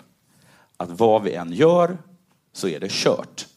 [0.77, 1.97] Att vad vi än gör
[2.55, 3.47] så är det kört.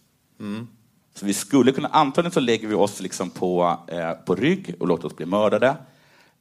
[1.14, 4.88] Så vi skulle kunna, antagligen så lägger vi oss liksom på, eh, på rygg och
[4.88, 5.76] låter oss bli mördade.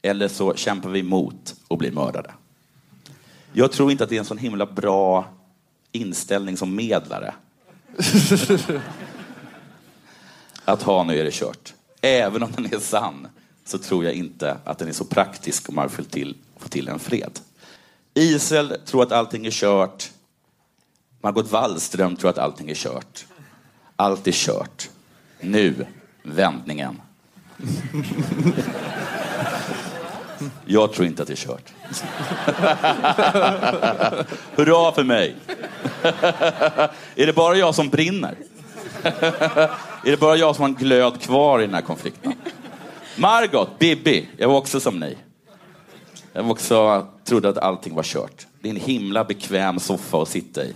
[0.01, 2.31] Eller så kämpar vi emot och blir mördade.
[3.53, 5.25] Jag tror inte att det är en sån himla bra
[5.91, 7.33] inställning som medlare.
[10.65, 11.73] att ha nu är det kört.
[12.01, 13.27] Även om den är sann
[13.65, 16.87] så tror jag inte att den är så praktisk om man vill till, få till
[16.87, 17.39] en fred.
[18.13, 20.11] Israel tror att allting är kört.
[21.27, 23.25] Margot Wallström tror att allting är kört.
[23.95, 24.89] Allt är kört.
[25.39, 25.85] Nu,
[26.23, 27.01] vändningen.
[30.65, 31.73] Jag tror inte att det är kört.
[34.55, 35.35] Hurra för mig!
[37.15, 38.35] är det bara jag som brinner?
[39.03, 42.33] är det bara jag som har en glöd kvar i den här konflikten?
[43.17, 45.17] Margot, Bibi, jag var också som ni.
[46.33, 48.47] Jag var också, trodde att allting var kört.
[48.61, 50.73] Det är en himla bekväm soffa att sitta i.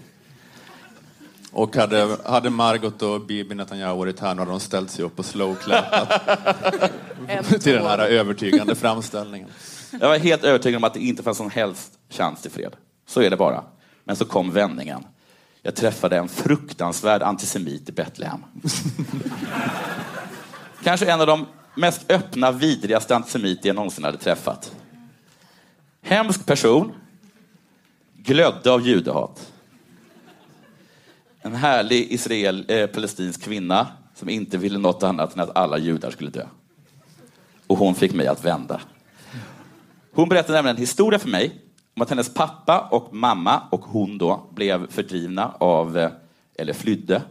[1.51, 5.25] Och hade, hade Margot och Bibi Netanyahu varit här, hade de ställt sig upp och
[5.25, 6.21] slowclappat
[7.61, 9.49] till den här övertygande framställningen.
[9.99, 12.75] Jag var helt övertygad om att det inte fanns någon helst chans till fred.
[13.07, 13.63] Så är det bara.
[14.03, 15.03] Men så kom vändningen.
[15.61, 18.43] Jag träffade en fruktansvärd antisemit i Betlehem.
[20.83, 24.75] Kanske en av de mest öppna, vidrigaste antisemiter jag någonsin hade träffat.
[26.01, 26.91] Hemsk person.
[28.17, 29.50] Glödde av judehat.
[31.43, 36.11] En härlig israel, eh, palestinsk kvinna som inte ville något annat än att alla judar
[36.11, 36.45] skulle dö.
[37.67, 38.81] Och hon fick mig att vända.
[40.11, 41.61] Hon berättade nämligen en historia för mig
[41.95, 46.11] om att hennes pappa och mamma och hon då blev fördrivna av, eh,
[46.55, 47.21] eller flydde,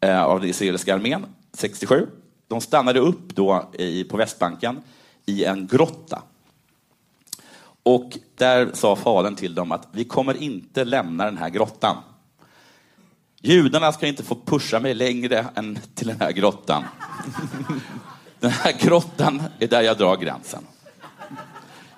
[0.00, 2.06] eh, av den israeliska armén 67.
[2.48, 4.82] De stannade upp då i, på Västbanken
[5.26, 6.22] i en grotta.
[7.82, 11.96] Och där sa fadern till dem att vi kommer inte lämna den här grottan.
[13.46, 16.84] Judarna ska inte få pusha mig längre än till den här grottan.
[18.40, 20.62] Den här grottan är där jag drar gränsen.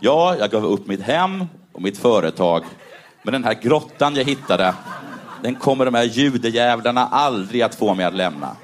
[0.01, 2.64] Ja, jag gav upp mitt hem och mitt företag.
[3.22, 4.74] Men den här grottan jag hittade,
[5.42, 8.57] den kommer de här judejävlarna aldrig att få mig att lämna.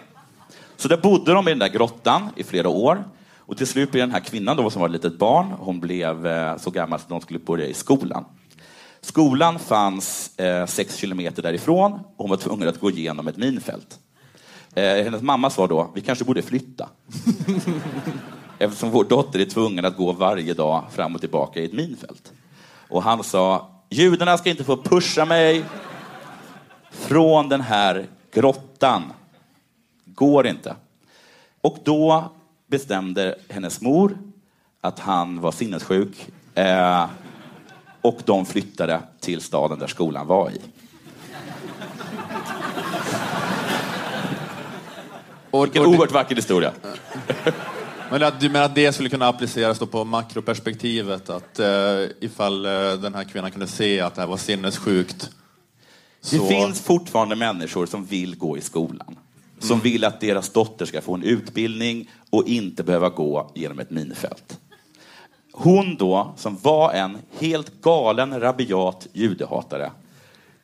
[0.77, 3.05] Så där bodde de i den där grottan i flera år.
[3.39, 6.27] Och till slut blev den här kvinnan då, som var ett litet barn, hon blev
[6.27, 8.25] eh, så gammal att de skulle börja i skolan.
[9.05, 13.99] Skolan fanns eh, sex kilometer därifrån och hon var tvungen att gå igenom ett minfält.
[14.75, 16.89] Eh, hennes mamma sa då, vi kanske borde flytta.
[18.59, 22.33] Eftersom vår dotter är tvungen att gå varje dag fram och tillbaka i ett minfält.
[22.89, 25.65] Och han sa, judarna ska inte få pusha mig
[26.91, 29.03] från den här grottan.
[30.05, 30.77] Går inte.
[31.61, 32.33] Och då
[32.67, 34.19] bestämde hennes mor
[34.81, 37.07] att han var sinnessjuk eh,
[38.03, 40.59] och de flyttade till staden där skolan var i.
[45.51, 46.73] Och, Vilken oerhört vacker historia.
[48.11, 51.31] men att, du menar att det skulle kunna appliceras på makroperspektivet?
[51.31, 51.67] Att eh,
[52.21, 55.31] ifall eh, den här kvinnan kunde se att det här var sinnessjukt.
[56.31, 59.19] Det Så, finns fortfarande människor som vill gå i skolan.
[59.59, 63.91] Som vill att deras dotter ska få en utbildning och inte behöva gå genom ett
[63.91, 64.59] minfält.
[65.55, 69.93] Hon då, som var en helt galen, rabiat judehatare,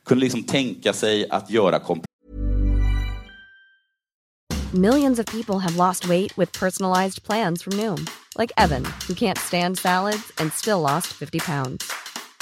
[0.04, 2.04] kunde liksom tänka sig att göra komp-
[4.74, 8.06] Millions of people have lost weight with personalized plans from Noom,
[8.38, 11.84] like Evan, who can't stand salads and still lost 50 pounds.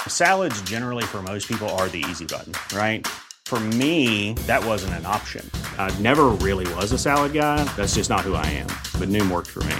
[0.07, 3.07] Salads, generally, for most people, are the easy button, right?
[3.45, 5.49] For me, that wasn't an option.
[5.77, 7.63] I never really was a salad guy.
[7.77, 8.67] That's just not who I am.
[8.99, 9.75] But Noom worked for me.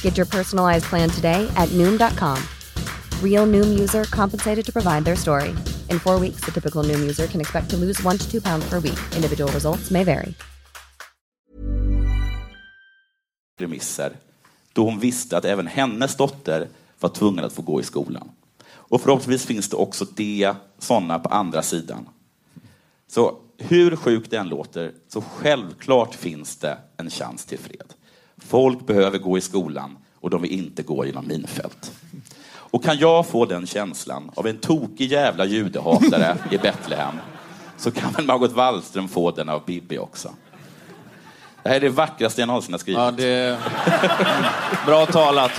[0.00, 2.42] Get your personalized plan today at Noom.com.
[3.22, 5.54] Real Noom user compensated to provide their story.
[5.90, 8.66] In four weeks, the typical Noom user can expect to lose one to two pounds
[8.70, 8.98] per week.
[9.14, 10.34] Individual results may vary.
[13.58, 14.16] remisser
[14.72, 16.68] då hon visste att även hennes dotter
[17.00, 18.30] var tvungen att få gå i skolan.
[18.68, 22.08] Och förhoppningsvis finns det också det, sådana på andra sidan.
[23.06, 27.92] Så hur sjukt det än låter, så självklart finns det en chans till fred.
[28.48, 31.92] Folk behöver gå i skolan och de vill inte gå genom minfält.
[32.48, 37.14] Och kan jag få den känslan av en tokig jävla judehatare i Betlehem
[37.76, 40.30] så kan väl Margot Wallström få den av Bibi också.
[41.62, 42.98] Det här är det vackraste jag någonsin har skrivit.
[42.98, 43.58] ja, det
[44.86, 45.52] bra talat.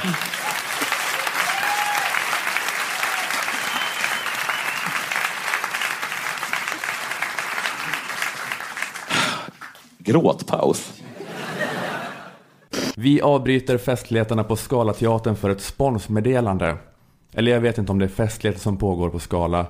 [9.97, 10.96] Gråtpaus.
[12.99, 16.77] Vi avbryter festligheterna på Scalateatern för ett sponsmeddelande.
[17.33, 19.67] Eller jag vet inte om det är festligheter som pågår på Skala.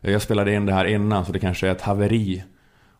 [0.00, 2.44] Jag spelade in det här innan så det kanske är ett haveri.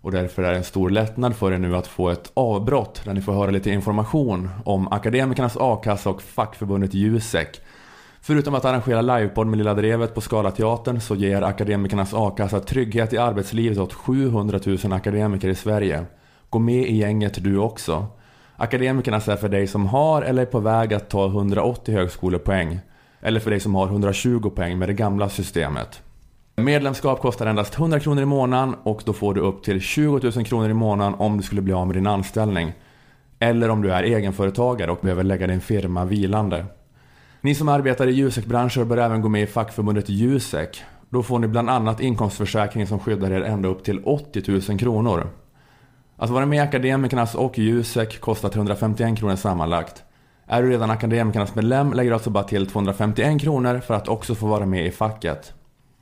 [0.01, 3.15] Och därför är det en stor lättnad för er nu att få ett avbrott där
[3.15, 7.61] ni får höra lite information om Akademikernas A-kassa och fackförbundet Jusek.
[8.21, 13.19] Förutom att arrangera livepodd med Lilla Drevet på Scalateatern så ger Akademikernas A-kassa trygghet i
[13.19, 16.05] arbetslivet åt 700 000 akademiker i Sverige.
[16.51, 18.07] Gå med i gänget du också.
[18.57, 22.81] Akademikernas är för dig som har eller är på väg att ta 180 högskolepoäng.
[23.21, 26.03] Eller för dig som har 120 poäng med det gamla systemet.
[26.57, 30.45] Medlemskap kostar endast 100 kronor i månaden och då får du upp till 20 000
[30.45, 32.73] kronor i månaden om du skulle bli av med din anställning.
[33.39, 36.67] Eller om du är egenföretagare och behöver lägga din firma vilande.
[37.41, 40.83] Ni som arbetar i Jusek-branscher bör även gå med i fackförbundet Jusek.
[41.09, 45.27] Då får ni bland annat inkomstförsäkring som skyddar er ända upp till 80 000 kronor.
[46.17, 50.05] Att vara med i Akademikernas och Jusek kostar 351 kronor sammanlagt.
[50.47, 54.35] Är du redan Akademikernas medlem lägger du alltså bara till 251 kronor för att också
[54.35, 55.53] få vara med i facket.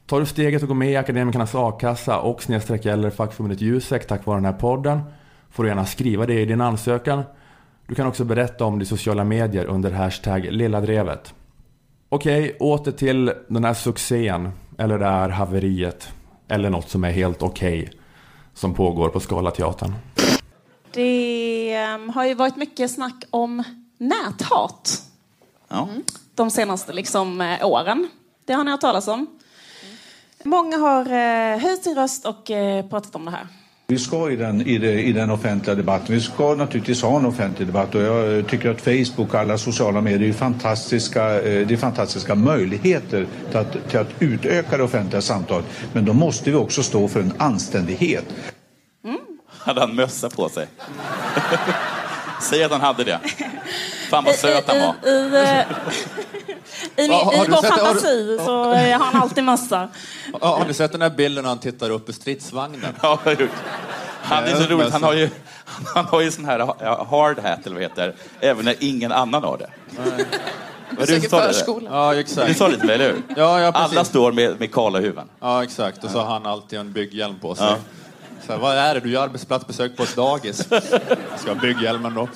[0.06, 4.26] Tar du steget och går med i Akademikernas a-kassa och snedstreck eller fackförbundet Jusek tack
[4.26, 5.00] vare den här podden
[5.50, 7.22] får du gärna skriva det i din ansökan.
[7.86, 11.34] Du kan också berätta om det i sociala medier under hashtag lilladrevet.
[12.08, 16.12] Okej, åter till den här succén, eller det här haveriet,
[16.48, 17.90] eller något som är helt okej,
[18.54, 19.92] som pågår på Scalateatern.
[20.92, 23.62] Det ehm, har ju varit mycket snack om
[23.98, 25.02] näthat
[25.68, 25.88] Ja.
[26.34, 28.08] de senaste liksom, eh, åren.
[28.44, 29.26] Det har ni hört talas om.
[30.44, 33.46] Många har eh, höjt sin röst och eh, pratat om det här.
[33.86, 37.26] Vi ska i den, i, det, i den offentliga debatten, vi ska naturligtvis ha en
[37.26, 41.66] offentlig debatt och jag eh, tycker att Facebook och alla sociala medier är fantastiska, eh,
[41.66, 45.66] det är fantastiska möjligheter till att, till att utöka det offentliga samtalet.
[45.92, 48.24] Men då måste vi också stå för en anständighet.
[49.48, 50.66] Hade han mössa på sig?
[52.42, 53.20] Säg att han hade det.
[54.10, 54.94] Fan vad söt han var.
[56.96, 59.88] I, Ja, har i du vår sett- har du- fantasi så har han alltid mössa.
[60.40, 62.80] Ja, har ni sett den här bilden när han tittar upp i stridsvagnen?
[63.02, 63.50] Ja, jag har gjort.
[64.22, 64.92] Han är så roligt.
[64.92, 65.28] Han har ju,
[65.94, 66.58] han har ju sån här
[67.10, 69.70] hard hat, eller vad heter även när ingen annan har det.
[70.98, 71.64] Var det du sa det?
[71.90, 72.58] Ja, Du exakt.
[72.58, 73.22] sa det till mig, eller hur?
[73.36, 73.92] Ja, ja, precis.
[73.92, 75.28] Alla står med, med kala huvuden.
[75.40, 76.04] Ja, exakt.
[76.04, 77.66] Och så har han alltid en bygghjälm på sig.
[77.66, 77.76] Ja.
[78.46, 79.00] Så här, vad är det?
[79.00, 80.66] Du gör arbetsplatsbesök på ett dagis.
[80.70, 80.82] Jag
[81.38, 82.28] ska ha bygghjälmen då.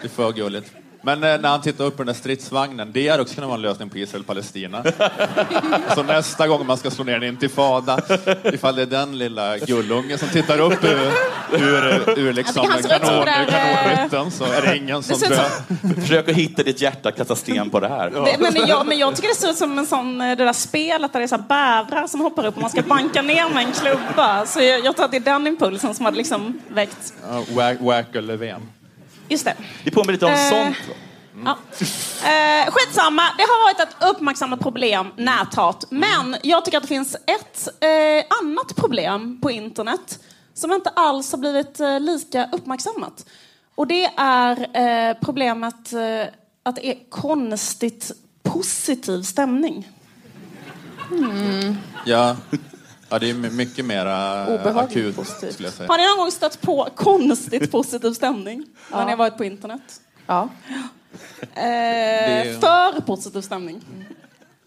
[0.00, 0.72] Det är för gulligt.
[1.02, 3.56] Men eh, när han tittar upp på den där stridsvagnen, det hade också kunnat vara
[3.56, 4.82] en lösning på Israel-Palestina.
[5.94, 8.00] Så nästa gång man ska slå ner en intifada,
[8.44, 11.10] ifall det är den lilla gullungen som tittar upp ur,
[11.52, 14.62] ur, ur liksom Jag tycker han ser ut som kanon, det där, eh, så är
[14.62, 16.00] det ingen som dör.
[16.00, 18.10] Försök att hitta ditt hjärta, kasta sten på det här.
[18.10, 20.52] Det, men, jag, men jag tycker det ser ut som en sån, eh, det där
[20.52, 23.48] spelet där det är så här bävrar som hoppar upp och man ska banka ner
[23.54, 24.46] med en klubba.
[24.46, 27.12] Så jag, jag tror att det är den impulsen som hade liksom väckt.
[27.30, 28.60] Ja, Wack- Wacker Löfven.
[29.30, 29.54] Just det.
[29.84, 30.76] Det påminner lite om Eh, sånt.
[31.44, 31.58] Ja.
[32.28, 35.84] Eh, skitsamma, det har varit ett uppmärksammat problem, näthat.
[35.90, 40.18] Men jag tycker att det finns ett eh, annat problem på internet
[40.54, 43.26] som inte alls har blivit eh, lika uppmärksammat.
[43.74, 48.10] Och det är eh, problemet eh, att det är konstigt
[48.42, 49.88] positiv stämning.
[52.04, 52.36] Ja.
[53.10, 55.52] Ja, det är my- mycket mer akut positivt.
[55.52, 55.88] skulle jag säga.
[55.88, 60.00] Har ni någon gång stött på konstigt positiv stämning när ni har varit på internet?
[60.26, 60.48] Ja.
[61.54, 63.80] Eh, är- För positiv stämning.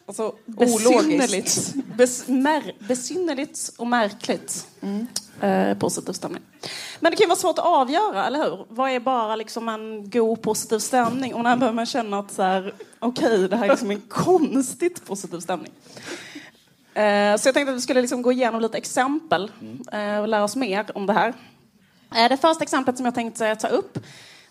[0.05, 0.23] Alltså
[0.57, 0.83] Ologiskt.
[0.89, 1.73] besynnerligt.
[1.97, 4.67] Bes, mer, besynnerligt och märkligt.
[5.41, 6.41] Eh, positiv stämning.
[6.99, 8.65] Men det kan ju vara svårt att avgöra, eller hur?
[8.69, 11.33] Vad är bara liksom en god positiv stämning?
[11.33, 15.05] Och när börjar man känna att så här, okej, det här är liksom en konstigt
[15.05, 15.71] positiv stämning.
[16.93, 19.51] Eh, så jag tänkte att vi skulle liksom gå igenom lite exempel
[19.91, 21.33] eh, och lära oss mer om det här.
[22.15, 23.97] Eh, Det första exemplet som jag tänkte ta upp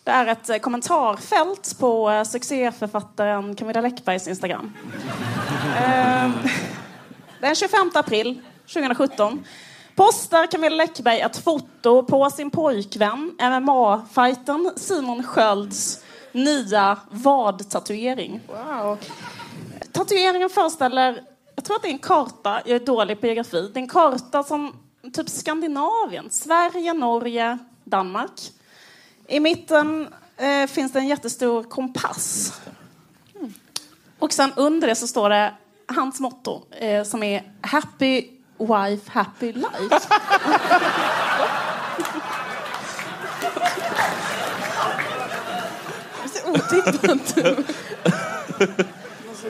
[0.04, 4.72] det är ett kommentarfält på succéförfattaren Camilla Läckbergs Instagram.
[7.40, 9.44] Den 25 april 2017
[9.96, 18.40] postar Camilla Läckberg ett foto på sin pojkvän, MMA-fightern Simon Skölds nya vadtatuering.
[18.48, 18.98] Wow.
[19.92, 21.20] Tatueringen föreställer,
[21.62, 23.88] jag tror att det är en karta, jag är dålig på geografi, det är en
[23.88, 24.76] karta som
[25.12, 28.52] typ Skandinavien, Sverige, Norge, Danmark.
[29.26, 32.52] I mitten eh, finns det en jättestor kompass.
[33.34, 33.52] Mm.
[34.18, 35.54] Och sen under det så står det
[35.86, 38.26] hans motto eh, som är Happy
[38.58, 40.00] wife, happy life.
[46.26, 47.38] Så otippat.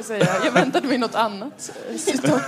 [0.09, 0.45] Jag säga.
[0.45, 2.43] Jag väntade mig något annat citat.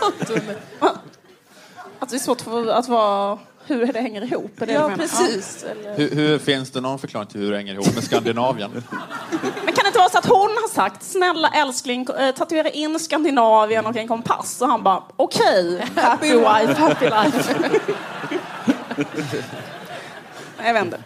[1.99, 4.63] Att det är svårt för, att vara hur det hänger ihop.
[4.63, 4.97] Är det Ja, menar?
[4.97, 5.65] precis.
[5.65, 5.97] Eller...
[5.97, 8.71] Hur, hur, finns det någon förklaring till hur det hänger ihop med Skandinavien?
[9.65, 12.99] Men kan det inte vara så att hon har sagt snälla älskling, eh, tatuera in
[12.99, 14.63] Skandinavien och en kompass?
[14.63, 17.55] Och han bara okej, happy wife, happy life.
[20.65, 20.97] Jag vet inte.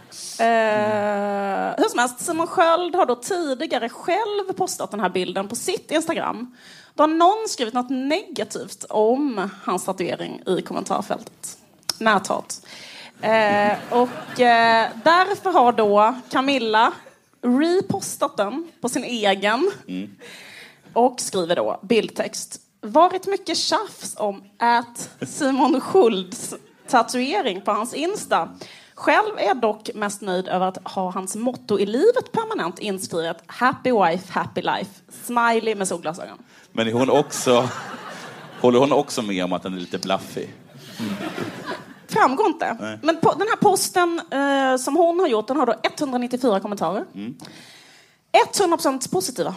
[0.44, 5.56] Eh, hur som helst, Simon Sköld har då tidigare själv postat den här bilden på
[5.56, 6.56] sitt Instagram.
[6.94, 11.58] Då har någon skrivit något negativt om hans tatuering i kommentarfältet.
[11.98, 12.66] Näthat.
[13.20, 16.92] Eh, och eh, därför har då Camilla
[17.42, 19.70] repostat den på sin egen
[20.92, 22.60] och skriver då bildtext.
[22.80, 26.54] Varit mycket tjafs om att Simon Schulds
[26.88, 28.48] tatuering på hans Insta.
[28.98, 33.42] Själv är jag dock mest nöjd över att ha hans motto i livet permanent inskrivet
[33.46, 34.90] Happy wife, happy life.
[35.24, 36.38] Smiley med solglasögon.
[36.72, 37.68] Men är hon också,
[38.60, 40.54] håller hon också med om att den är lite blaffig?
[42.08, 42.76] Framgår inte.
[42.80, 42.98] Nej.
[43.02, 47.04] Men på, den här posten eh, som hon har gjort, den har då 194 kommentarer.
[48.54, 49.54] 100% positiva.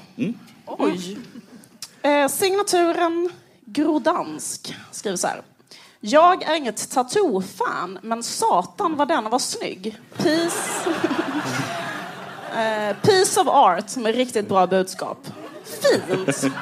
[0.66, 1.18] Oj.
[2.02, 3.30] Eh, signaturen
[3.66, 5.42] Grodansk skriver så här.
[6.04, 9.97] Jag är inget tattoo-fan, men satan vad den var snygg.
[10.18, 10.89] Peace.
[12.58, 15.18] eh, piece of art med riktigt bra budskap.
[15.64, 16.54] Fint.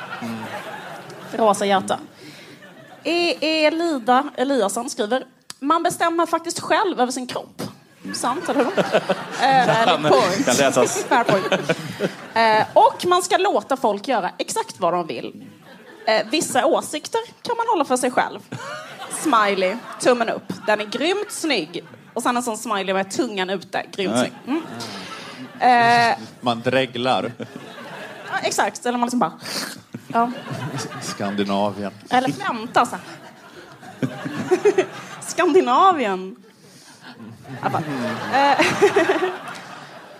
[1.32, 2.00] Rosa hjärta.
[3.04, 3.66] E.
[3.66, 5.26] Elida Eliasson skriver
[5.60, 7.62] Man bestämmer faktiskt själv över sin kropp.
[8.14, 8.74] Sant, eller hur?
[9.42, 9.66] Eh,
[11.24, 11.72] point.
[12.34, 15.46] Eh, och man ska låta folk göra exakt vad de vill.
[16.08, 18.40] Eh, vissa åsikter kan man hålla för sig själv.
[19.20, 20.54] Smiley, tummen upp.
[20.68, 21.84] Den är grymt snygg.
[22.14, 23.86] Och sen en sån smiley med tungan ute.
[23.96, 24.32] Grymt Nej.
[24.46, 24.58] snygg.
[24.58, 26.12] Mm.
[26.12, 27.32] Eh, Man dreglar.
[28.32, 29.32] ja, exakt, eller man liksom bara...
[30.14, 30.32] Ja.
[31.02, 31.92] Skandinavien.
[32.10, 32.96] Eller flämtar så.
[35.22, 36.36] Skandinavien.
[38.34, 38.66] Eh,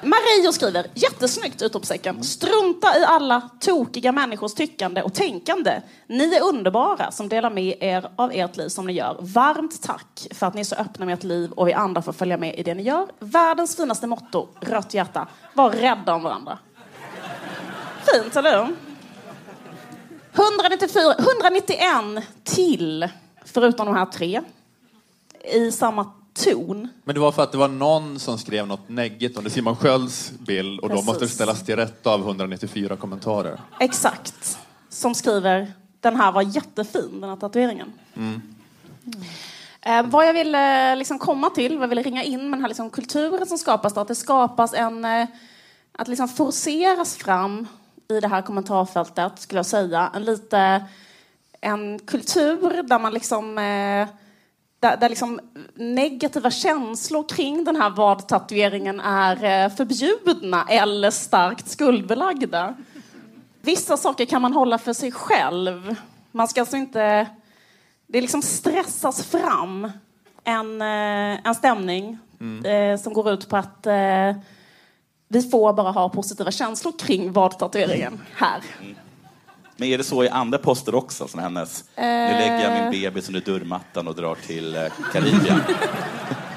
[0.02, 2.24] Mario skriver, jättesnyggt utropstecken.
[2.24, 5.82] Strunta i alla tokiga människors tyckande och tänkande.
[6.08, 9.18] Ni är underbara som delar med er av ert liv som ni gör.
[9.20, 12.14] Varmt tack för att ni är så öppna med ert liv och vi andra får
[12.14, 13.08] följa med i det ni gör.
[13.20, 15.28] Världens finaste motto, rött hjärta.
[15.54, 16.58] Var rädda om varandra.
[18.14, 18.76] Fint, eller hur?
[20.34, 23.10] 194, 191 till,
[23.46, 24.42] förutom de här tre,
[25.54, 26.12] i samma
[26.44, 26.88] ton.
[27.04, 30.32] Men det var för att det var någon som skrev något neggigt under Simon Skölds
[30.40, 31.08] bild och då Precis.
[31.08, 33.60] måste det ställas till rätta av 194 kommentarer.
[33.80, 34.58] Exakt.
[34.90, 37.94] Som skriver, den här var jättefin, den här tatueringen.
[38.16, 38.42] Mm.
[39.82, 42.68] Eh, vad jag ville liksom komma till, vad jag ville ringa in med den här
[42.68, 45.06] liksom kulturen som skapas, då, att det skapas en...
[45.06, 45.28] Eh,
[45.92, 47.68] att liksom forceras fram
[48.10, 50.86] i det här kommentarfältet, skulle jag säga, en lite...
[51.62, 53.58] En kultur där man liksom...
[54.80, 55.40] Där, där liksom
[55.76, 62.76] negativa känslor kring den här vadtatueringen är eh, förbjudna eller starkt skuldbelagda.
[63.62, 65.96] Vissa saker kan man hålla för sig själv.
[66.32, 67.28] Man ska alltså inte...
[68.08, 69.92] Det liksom stressas fram
[70.44, 72.18] en, eh, en stämning
[72.66, 74.34] eh, som går ut på att eh,
[75.28, 78.62] vi får bara ha positiva känslor kring vadtatueringen här.
[79.80, 81.84] Men är det så i andra poster också, som hennes?
[81.98, 85.62] Nu lägger jag min bebis under dörrmattan och drar till eh, Karibien.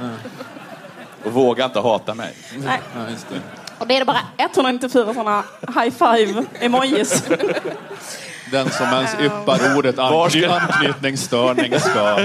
[1.25, 2.35] och vågar inte hata mig.
[2.65, 2.81] Nej.
[2.97, 3.41] Ja, just det.
[3.79, 5.45] Och det är det bara 194 sådana
[5.75, 7.25] high five emojis.
[8.51, 12.21] Den som ens yppar ordet ankny- anknytningsstörning ska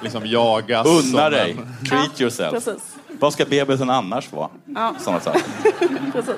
[0.00, 0.86] liksom jagas.
[0.86, 1.50] Unna som dig.
[1.50, 2.52] en- Treat yourself.
[2.52, 2.82] Precis.
[3.08, 4.48] Vad ska bebisen annars vara?
[4.64, 4.94] Ja.
[5.00, 5.42] Sådana saker.
[6.12, 6.34] Precis.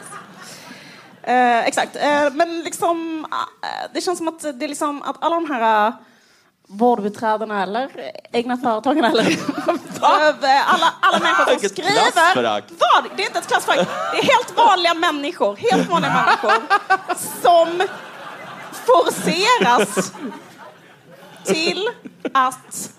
[1.27, 1.97] Eh, exakt.
[1.97, 3.27] Eh, men liksom,
[3.63, 5.95] eh, det känns som att det är liksom att alla de här uh,
[6.67, 12.11] vårdbiträdena eller egna företagen eller eh, alla, alla människor som Vilket skriver.
[12.11, 12.71] klassförakt.
[12.71, 13.05] Vad?
[13.17, 13.91] Det är inte ett klassförakt.
[14.13, 15.57] Det är helt vanliga människor.
[15.57, 16.53] Helt vanliga människor
[17.43, 17.89] som
[18.73, 20.13] forceras
[21.45, 21.89] till
[22.33, 22.91] att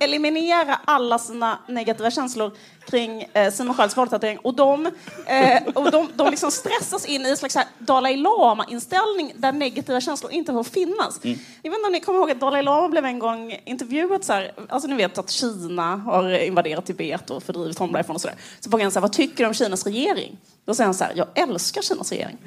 [0.00, 2.52] eliminera alla sina negativa känslor
[2.86, 4.38] kring eh, Simon Skölds våldtatuering.
[4.38, 4.86] Och de,
[5.26, 10.32] eh, och de, de liksom stressas in i en slags Dalai Lama-inställning där negativa känslor
[10.32, 11.20] inte får finnas.
[11.22, 14.32] Jag vet inte om ni kommer ihåg att Dalai Lama blev en gång intervjuad så
[14.32, 18.36] här, alltså ni vet att Kina har invaderat Tibet och fördrivit honom därifrån och sådär.
[18.60, 20.38] Så frågade han så här, vad tycker du om Kinas regering?
[20.64, 22.36] Då säger han så här, jag älskar Kinas regering.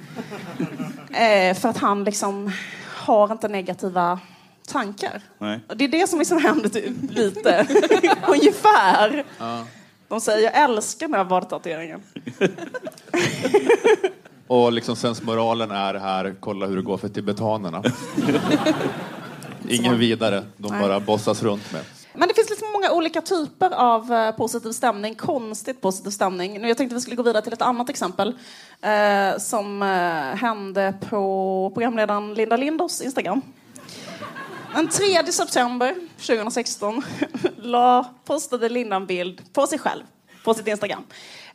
[1.11, 2.51] Eh, för att han liksom
[2.95, 4.19] har inte negativa
[4.67, 5.21] tankar.
[5.37, 5.59] Nej.
[5.69, 7.67] Och det är det som liksom händer typ, lite,
[8.27, 9.23] ungefär.
[10.07, 12.01] De säger jag älskar den här vadtatueringen.
[14.47, 17.83] Och liksom sensmoralen är här, kolla hur det går för tibetanerna.
[19.69, 20.81] Ingen vidare, de Nej.
[20.81, 21.81] bara bossas runt med.
[22.13, 26.61] Men det finns liksom många olika typer av eh, positiv stämning, konstigt positiv stämning.
[26.61, 28.35] Nu, jag tänkte vi skulle gå vidare till ett annat exempel
[28.81, 29.87] eh, som eh,
[30.39, 33.41] hände på programledaren Linda Lindors Instagram.
[34.77, 37.03] Den 3 september 2016
[37.57, 40.03] la, postade Linda en bild på sig själv
[40.43, 41.03] på sitt Instagram.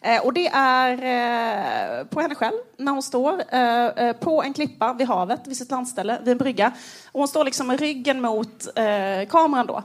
[0.01, 4.55] Eh, och det är eh, på henne själv när hon står eh, eh, på en
[4.55, 6.73] klippa vid havet, vid sitt landställe, vid en brygga.
[7.13, 9.83] Och hon står liksom med ryggen mot eh, kameran då.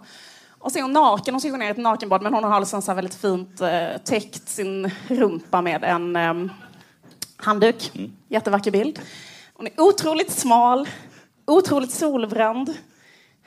[0.59, 2.81] Och så är hon naken, hon gå ner i ett nakenbad men hon har alltså
[2.81, 6.33] så väldigt fint eh, täckt sin rumpa med en eh,
[7.37, 7.91] handduk.
[8.27, 8.99] Jättevacker bild.
[9.53, 10.89] Hon är otroligt smal,
[11.45, 12.73] otroligt solbränd.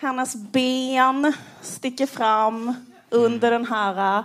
[0.01, 1.33] Hennes ben
[1.63, 2.75] sticker fram
[3.11, 4.25] under den här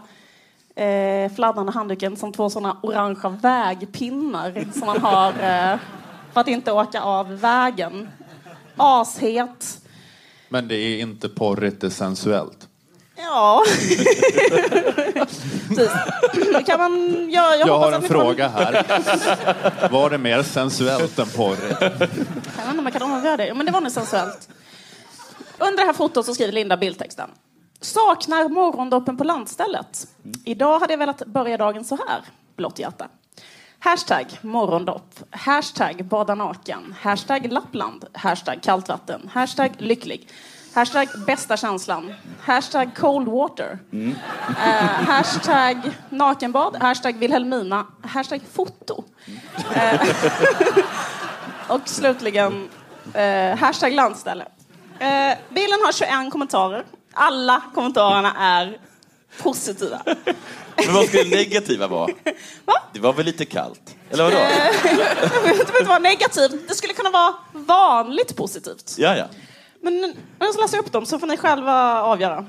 [0.75, 5.77] eh, fladdrande handduken som två sådana orangea vägpinnar som man har eh,
[6.33, 8.09] för att inte åka av vägen.
[8.77, 9.79] Ashet.
[10.49, 12.67] Men det är inte porrigt, det är sensuellt.
[13.15, 13.63] Ja.
[16.65, 16.91] Kan man,
[17.31, 18.85] jag, jag, Jag har en fråga här.
[19.91, 21.77] Var det mer sensuellt än porrigt?
[21.81, 22.17] Jag vet
[22.69, 23.53] inte om jag kan avgöra det.
[23.53, 24.49] Men det var nog sensuellt.
[25.57, 27.29] Under det här fotot så skriver Linda bildtexten.
[27.81, 30.07] Saknar morgondoppen på landstället.
[30.45, 32.21] Idag hade jag velat börja dagen så här.
[32.55, 33.07] Blått hjärta.
[33.79, 35.19] Hashtag morgondopp.
[35.31, 36.95] Hashtag bada naken.
[37.01, 38.05] Hashtag Lappland.
[38.13, 39.29] Hashtag kallt vatten.
[39.33, 40.29] Hashtag lycklig.
[40.73, 42.13] Hashtag bästa känslan.
[42.41, 43.79] Hashtag cold water.
[44.65, 45.77] Eh, hashtag
[46.09, 46.75] nakenbad.
[46.75, 47.85] Hashtag Wilhelmina.
[48.01, 49.03] Hashtag foto.
[49.75, 50.01] Eh,
[51.67, 52.69] och slutligen
[53.13, 54.45] eh, hashtag landställe.
[54.99, 56.85] Eh, bilden har 21 kommentarer.
[57.13, 58.77] Alla kommentarerna är
[59.43, 60.01] positiva.
[60.75, 62.11] Men vad skulle det negativa vara?
[62.93, 63.95] Det var väl lite kallt?
[64.09, 64.37] Eller vadå?
[65.33, 66.67] Jag vet inte vad negativt.
[66.67, 68.95] Det skulle kunna vara vanligt positivt.
[68.97, 69.25] Ja, ja.
[69.81, 70.01] Men
[70.39, 72.45] nu så läser jag upp dem så får ni själva avgöra.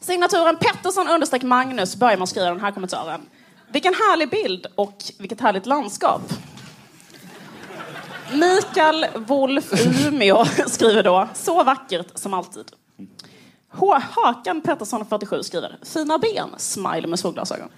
[0.00, 3.20] Signaturen Pettersson understreck Magnus börjar med att skriva den här kommentaren.
[3.72, 6.22] Vilken härlig bild och vilket härligt landskap.
[8.32, 9.64] Mikael Wolf
[10.06, 12.64] Umeå skriver då, så vackert som alltid.
[13.72, 13.98] H.
[14.10, 17.68] Hakan Pettersson 47 skriver, fina ben, smile med solglasögon.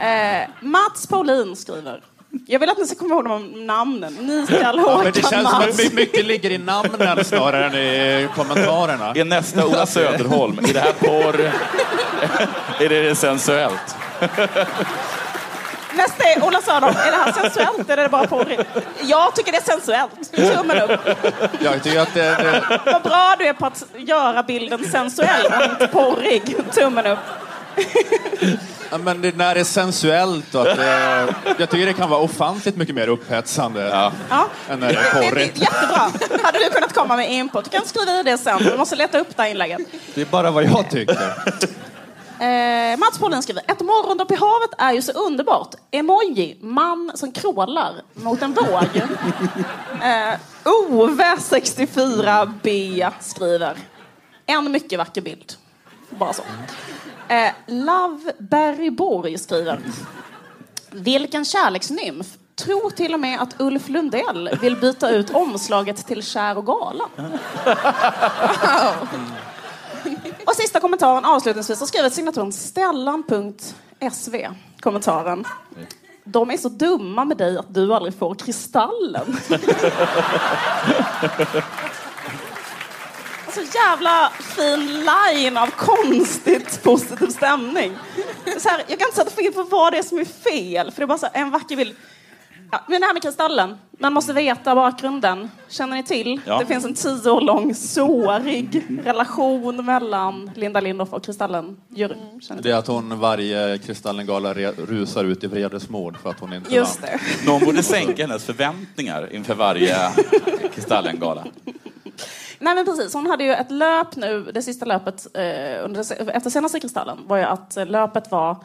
[0.00, 2.02] Eh, Mats Paulin skriver,
[2.46, 4.16] jag vill att ni ska komma ihåg de namnen.
[4.20, 7.74] Mikael, Ja, Håkan, men det känns som att my- mycket ligger i namnen snarare än
[7.74, 9.12] i kommentarerna.
[9.14, 10.58] Är nästa Ola Söderholm?
[10.58, 11.40] Är det här porr?
[12.84, 13.96] är det sensuellt?
[15.96, 16.96] Nästa är Ola Söderholm.
[16.96, 18.62] Är det här sensuellt eller är det bara porrigt?
[19.02, 20.32] Jag tycker det är sensuellt.
[20.56, 21.00] Tummen upp.
[21.60, 25.64] Jag tycker att det, det, Vad bra du är på att göra bilden sensuell och
[25.70, 26.56] inte porrig.
[26.74, 27.18] Tummen upp.
[28.90, 32.20] ja, men det, när det är sensuellt och att det, Jag tycker det kan vara
[32.20, 33.88] ofantligt mycket mer upphetsande
[34.30, 34.46] Ja.
[34.70, 35.58] än när det är porrigt.
[35.58, 36.10] Jättebra.
[36.42, 37.64] Hade du kunnat komma med input?
[37.64, 38.58] Du kan skriva i det sen.
[38.62, 39.80] Du måste leta upp det här inlägget.
[40.14, 41.32] Det är bara vad jag tycker.
[42.38, 45.74] Eh, Mats Paulin skriver, ett morgondopp i havet är ju så underbart.
[45.90, 48.96] Emoji, man som krålar mot en våg.
[50.02, 53.76] eh, Ove64B skriver,
[54.46, 55.52] en mycket vacker bild.
[56.10, 56.42] Bara så.
[57.28, 59.80] Eh, Love Barry Borg skriver,
[60.90, 62.26] vilken kärleksnymf.
[62.56, 67.08] Tror till och med att Ulf Lundell vill byta ut omslaget till Kär och galen.
[70.44, 74.48] Och sista kommentaren avslutningsvis har skrivit signaturen Stellan.sv.
[74.80, 75.44] Kommentaren.
[76.24, 79.36] De är så dumma med dig att du aldrig får kristallen.
[83.54, 87.96] Så jävla fin line av konstigt positiv stämning.
[88.58, 91.00] Så här, jag kan inte sätta fingret på vad det är som är fel, för
[91.00, 91.96] det är bara så här, en vacker bild.
[92.70, 95.50] Ja, men det här med kristallen, man måste veta bakgrunden.
[95.68, 96.40] Känner ni till?
[96.46, 96.58] Ja.
[96.58, 101.76] Det finns en tio år lång sårig relation mellan Linda Lindorff och Kristallen.
[101.88, 102.40] Juryn.
[102.50, 106.52] Ni Det är att hon varje Kristallengala re- rusar ut i vredesmord för att hon
[106.52, 107.10] inte Just vann.
[107.12, 107.46] det.
[107.46, 109.96] Någon borde sänka hennes förväntningar inför varje
[110.74, 111.44] Kristallengala.
[112.58, 116.50] Nej men precis, hon hade ju ett löp nu, det sista löpet eh, under, efter
[116.50, 118.56] senaste Kristallen var ju att eh, löpet var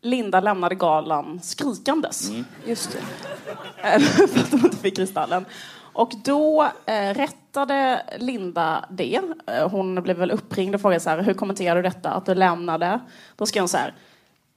[0.00, 2.30] Linda lämnade galan skrikandes.
[2.66, 4.00] Just det.
[4.28, 5.44] För att hon inte fick Kristallen.
[5.92, 9.20] Och då eh, rättade Linda det.
[9.46, 12.34] Eh, hon blev väl uppringd och frågade så här, hur kommenterar du detta att du
[12.34, 13.00] lämnade?
[13.36, 13.94] Då skrev hon så här,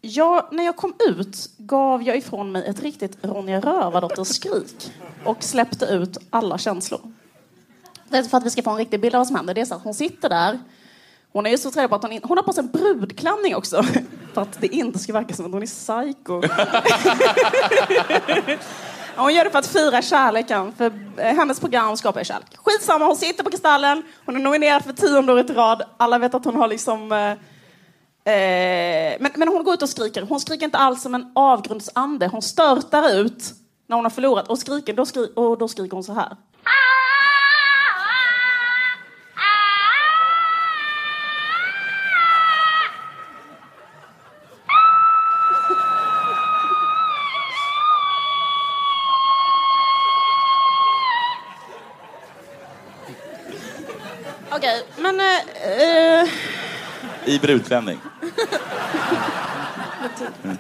[0.03, 4.91] Ja, när jag kom ut gav jag ifrån mig ett riktigt Ronja Rövardotter-skrik
[5.25, 7.13] och släppte ut alla känslor.
[8.09, 9.53] Det är för att vi ska få en riktig bild av vad som händer.
[9.53, 10.59] Det är så att hon sitter där.
[11.33, 13.83] Hon är så trevlig på att hon, in, hon har på sig en brudklänning också.
[14.33, 16.41] För att det inte ska verka som att hon är psycho.
[19.15, 20.85] Hon gör det för att fira kärleken, för
[21.17, 22.57] eh, hennes program skapar kärlek.
[22.57, 25.83] Skitsamma, hon sitter på Kristallen, hon är nominerad för tionde året i rad.
[25.97, 27.11] Alla vet att hon har liksom...
[27.11, 27.31] Eh,
[28.33, 30.21] eh, men, men hon går ut och skriker.
[30.21, 32.27] Hon skriker inte alls som en avgrundsande.
[32.27, 33.53] Hon störtar ut
[33.87, 36.37] när hon har förlorat och skriker, då, skri- och då skriker hon så här.
[57.31, 57.99] I brudklänning.
[60.43, 60.57] Mm.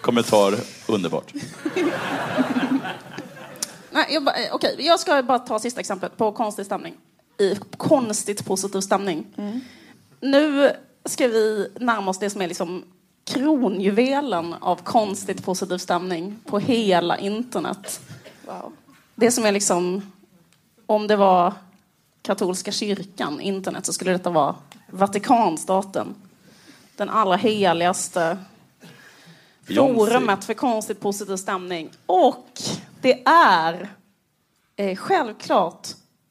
[0.00, 0.54] Kommentar,
[0.88, 1.32] underbart.
[3.90, 6.94] nej, jag, eh, okej, jag ska bara ta sista exemplet på konstig stämning.
[7.38, 9.26] I konstigt positiv stämning.
[10.20, 10.70] Nu
[11.04, 12.84] ska vi närma oss det som är liksom
[13.24, 18.00] kronjuvelen av konstigt positiv stämning på hela internet.
[19.14, 20.12] Det som är liksom,
[20.86, 21.52] om det var
[22.22, 24.54] katolska kyrkan, internet, så skulle detta vara
[24.92, 26.14] Vatikanstaten.
[26.96, 28.38] Den allra heligaste
[29.66, 31.90] forumet för konstigt positiv stämning.
[32.06, 32.46] Och
[33.00, 33.88] det är
[34.76, 35.88] eh, självklart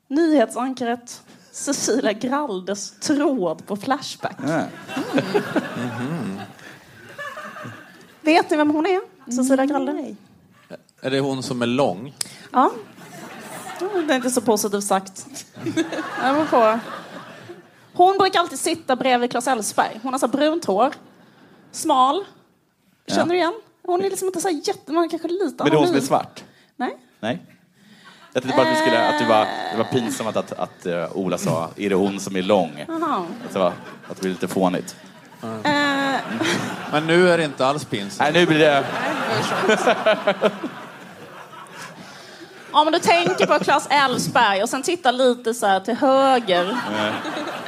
[0.07, 4.37] nyhetsankaret Cecilia Graldes tråd på Flashback.
[4.47, 4.63] Ja.
[8.21, 9.01] Vet ni vem hon är?
[9.31, 10.15] Cecilia Gralde?
[11.01, 12.13] Är det hon som är lång?
[12.51, 12.71] Ja.
[13.81, 15.25] Mm, Det är inte så positivt sagt.
[16.23, 16.79] Jag var på.
[17.93, 19.99] Hon brukar alltid sitta bredvid Claes Elfsberg.
[20.03, 20.93] Hon har så brunt hår.
[21.71, 22.25] Smal.
[23.07, 23.53] Känner du igen?
[23.85, 24.91] Hon är liksom inte så här jätte...
[24.91, 26.43] Man kanske lite Men det är hon som är svart?
[26.75, 26.97] Nej.
[27.19, 27.41] Nej?
[28.33, 31.17] Jag tänkte bara att, vi skulle, att det, var, det var pinsamt att, att uh,
[31.17, 32.85] Ola sa, är det hon som är lång?
[32.87, 33.25] Jaha.
[33.47, 33.67] Att det, var,
[34.07, 34.95] att det blev lite fånigt.
[35.43, 35.49] Eh,
[36.91, 38.33] Men nu är det inte alls pinsamt.
[38.33, 38.85] Nej, nu blir det...
[42.71, 46.69] Om du tänker på Claes Elfsberg och sen tittar lite så här till höger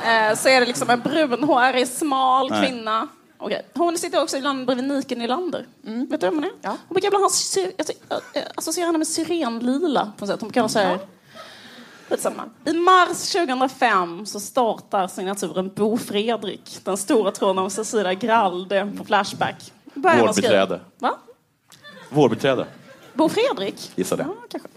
[0.06, 2.66] eh, så är det liksom en brunhårig, smal Nej.
[2.66, 3.08] kvinna.
[3.38, 3.66] Okej.
[3.74, 5.66] Hon sitter också ibland bredvid Nike Nylander.
[5.86, 6.08] Mm.
[6.10, 6.70] Vet du vem hon är?
[6.70, 7.30] Hon brukar ibland ha,
[8.34, 10.42] jag associerar henne med syrenlila på något sätt.
[10.42, 11.00] Hon brukar ha så här,
[12.10, 12.44] Skitsamma.
[12.66, 19.04] I mars 2005 så startar signaturen Bo Fredrik, den stora tråden om Cecilia Gralde på
[19.04, 19.74] Flashback.
[19.94, 20.80] Vårdbiträde.
[21.00, 21.16] Va?
[22.10, 22.66] Vårdbiträde,
[23.14, 23.92] Bo Fredrik?
[23.96, 24.28] gissa det.
[24.50, 24.70] Kanske.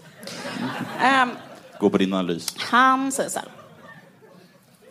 [1.01, 1.29] Ehm,
[1.79, 2.55] Gå på din analys.
[2.57, 3.47] han säger så här.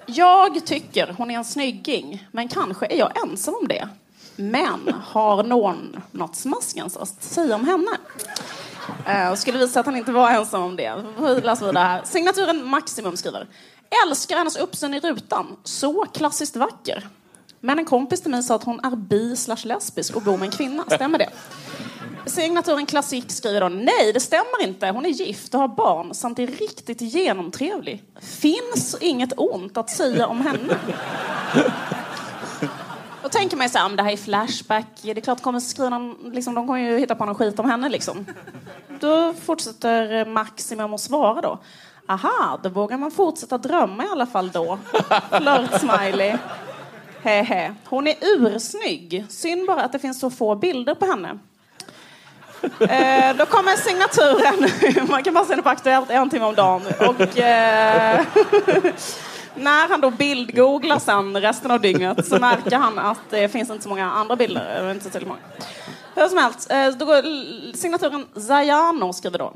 [0.07, 3.89] Jag tycker hon är en snygging, men kanske är jag ensam om det.
[4.37, 7.91] Men har någon något smaskens att säga om henne?
[9.07, 11.05] Eh, skulle visa att han inte var ensam om det.
[11.21, 12.03] Vi läser vidare här.
[12.05, 13.47] Signaturen Maximum skriver.
[14.07, 15.57] Älskar hennes uppsyn i rutan.
[15.65, 17.09] Så klassiskt vacker.
[17.61, 20.47] Men en kompis till mig sa att hon är bi slash lesbisk och bor med
[20.47, 20.85] en kvinna.
[20.91, 21.31] Stämmer det?
[22.27, 24.89] Signaturen Klassik skriver då nej, det stämmer inte.
[24.89, 28.03] Hon är gift och har barn samt är riktigt genomtrevlig.
[28.21, 30.77] Finns inget ont att säga om henne.
[33.23, 36.33] Då tänker man ju såhär, det här är Flashback, det är klart kommer skriva någon,
[36.35, 38.27] liksom, de kommer ju hitta på någon skit om henne liksom.
[39.01, 41.59] Då fortsätter eh, Maximum att svara då.
[42.09, 44.79] Aha, då vågar man fortsätta drömma i alla fall då.
[45.31, 46.39] Flirt-smiley.
[47.23, 47.75] Hehe.
[47.85, 49.27] Hon är ursnygg.
[49.29, 51.39] Synd bara att det finns så få bilder på henne.
[52.63, 55.09] Eh, då kommer signaturen.
[55.11, 56.83] Man kan bara se det på Aktuellt en timme om dagen.
[56.99, 58.25] Och, eh,
[59.55, 63.83] när han då bildgooglar sen resten av dygnet så märker han att det finns inte
[63.83, 64.91] så många andra bilder.
[64.91, 65.41] Inte så många.
[66.15, 69.53] Hur som helst, eh, då går signaturen Zayano skriver då.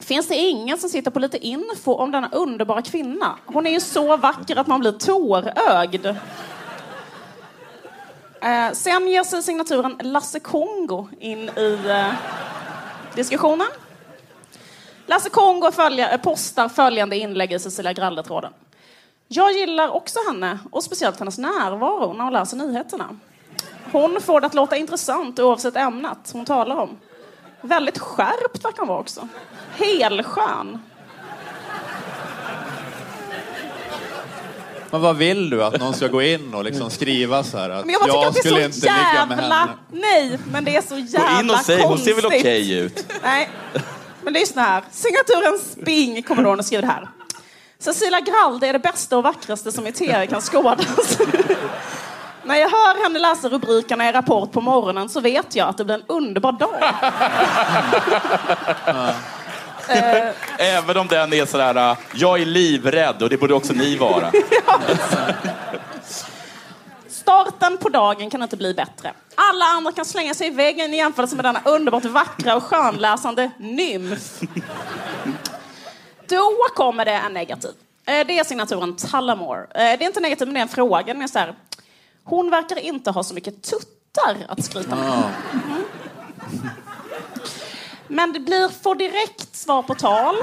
[0.00, 3.36] Finns det ingen som sitter på lite info om denna underbara kvinna?
[3.46, 6.06] Hon är ju så vacker att man blir tårögd.
[8.42, 12.12] Eh, sen ger sig signaturen Lasse Kongo in i eh,
[13.14, 13.66] diskussionen.
[15.06, 18.52] Lasse Kongo följa, eh, postar följande inlägg i Cecilia Gralde-tråden.
[19.28, 23.18] Jag gillar också henne och speciellt hennes närvaro när hon läser nyheterna.
[23.92, 26.98] Hon får det att låta intressant oavsett ämnet hon talar om.
[27.60, 29.28] Väldigt skärpt verkar hon vara också.
[29.76, 30.78] Helskön.
[34.90, 35.64] Men vad vill du?
[35.64, 38.26] Att någon ska gå in och liksom skriva så här att Men jag bara tycker
[38.28, 39.54] att det skulle är så inte ligga med jävla...
[39.56, 39.72] henne?
[39.90, 42.16] Nej, men det är så jävla Gå in och säg, hon konstigt.
[42.16, 43.06] ser väl okej ut?
[43.22, 43.50] Nej,
[44.22, 44.82] men lyssna här.
[44.90, 47.08] Signaturen Sping kommer då och skriver det här.
[47.78, 51.18] Cecilia Gralde är det bästa och vackraste som i tv kan skådas.
[52.44, 55.84] När jag hör henne läsa rubrikerna i Rapport på morgonen så vet jag att det
[55.84, 56.80] blir en underbar dag.
[60.58, 64.32] Även om den är sådär, uh, jag är livrädd och det borde också ni vara.
[67.08, 69.12] Starten på dagen kan inte bli bättre.
[69.34, 73.50] Alla andra kan slänga sig i väggen i jämförelse med denna underbart vackra och skönläsande
[73.58, 74.40] nymf.
[76.28, 77.70] Då kommer det en negativ.
[78.06, 79.60] Eh, Det är signaturen Tullamore.
[79.60, 81.12] Eh, Det är inte negativ, men det är en fråga.
[81.14, 81.54] Den är så här,
[82.24, 85.22] hon verkar inte ha så mycket tuttar att skryta med.
[85.52, 85.82] Mhm.
[88.10, 90.36] Men det blir får direkt svar på tal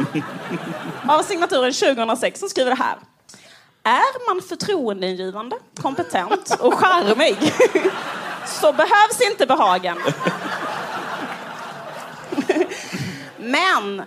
[1.08, 2.98] av signaturen 2006 som skriver det här.
[3.84, 7.38] Är man förtroendeingivande, kompetent och charmig
[8.46, 9.98] så behövs inte behagen.
[13.38, 14.02] Men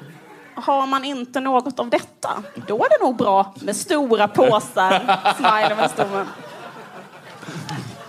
[0.54, 5.76] har man inte något av detta, då är det nog bra med stora påsar, smiley
[5.76, 6.26] med stommen.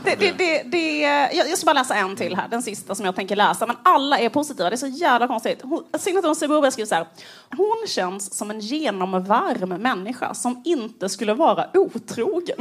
[0.03, 0.99] Det, det, det, det,
[1.33, 3.67] jag jag ska bara läsa en till här, den sista som jag tänker läsa.
[3.67, 5.63] Men alla är positiva, det är så jävla konstigt.
[5.99, 7.07] Signaturen Sibuba skriver så här.
[7.57, 12.57] Hon känns som en genomvarm människa som inte skulle vara otrogen.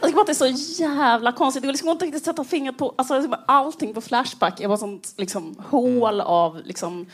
[0.00, 1.62] Jag tycker bara att det är så jävla konstigt.
[1.62, 2.94] Det går liksom inte riktigt sätta fingret på...
[2.98, 7.06] Alltså, allting på Flashback är bara sånt liksom, hål av liksom,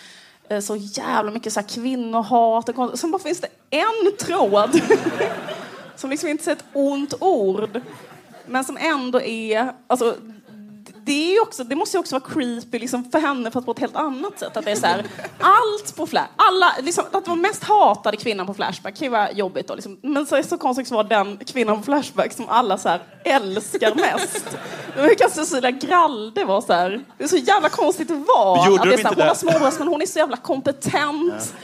[0.48, 2.68] Eh, så jävla mycket så här, kvinnohat.
[2.68, 4.80] Och Sen bara finns det en tråd
[5.96, 7.80] som liksom inte säger ett ont ord
[8.46, 9.72] men som ändå är...
[9.86, 10.14] Alltså,
[11.06, 13.78] det, är också, det måste ju också vara creepy liksom för henne fast på ett
[13.78, 14.56] helt annat sätt.
[14.56, 15.04] Att det är så här,
[15.40, 19.32] allt på Flash, alla, liksom, att vara mest hatade kvinnan på Flashback kan ju vara
[19.32, 19.74] jobbigt då.
[19.74, 19.98] Liksom.
[20.02, 23.02] Men så är det så konstigt vara den kvinnan på Flashback som alla så här
[23.24, 24.56] älskar mest.
[24.94, 27.04] Hur kan Cecilia Gralde vara så här?
[27.18, 28.66] Det är så jävla konstigt att vara.
[28.66, 29.40] Gjorde att det är de så här, inte hon har det?
[29.40, 31.54] småbröst men hon är så jävla kompetent.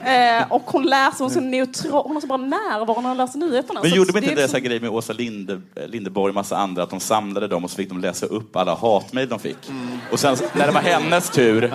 [0.00, 3.16] Eh, och hon läser, hon är så neutral, hon har så bra närvaro när hon
[3.18, 3.80] läser nyheterna.
[3.82, 6.34] Men Så gjorde de inte är det liksom- så grej med Åsa Linde, Lindeborg och
[6.34, 9.38] massa andra, att de samlade dem och så fick de läsa upp alla hatmejl de
[9.38, 9.70] fick.
[10.12, 11.68] Och sen när det var hennes tur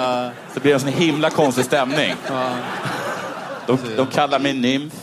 [0.53, 2.15] så blev det en sån himla konstig stämning.
[3.67, 4.93] De, de kallar mig nymf.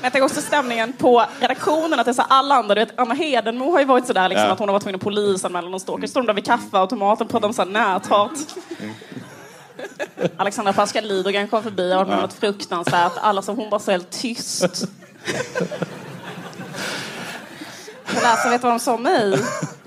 [0.00, 2.98] Men jag tänker också stämningen på redaktionen, att det är så alla andra, du vet,
[2.98, 4.52] Anna Hedenmo har ju varit sådär liksom, Ja.
[4.52, 6.06] att hon har varit tvungen att polisanmäla någon stalker.
[6.06, 8.30] Står de där vid kaffeautomaten och pratar om så här näthat.
[10.36, 13.12] Alexandra Pascal Lidogren kom förbi och har varit med något fruktansvärt.
[13.20, 14.84] Alla som hon bara så helt tyst.
[18.06, 19.38] Jag läser, vet du vad de sa om mig?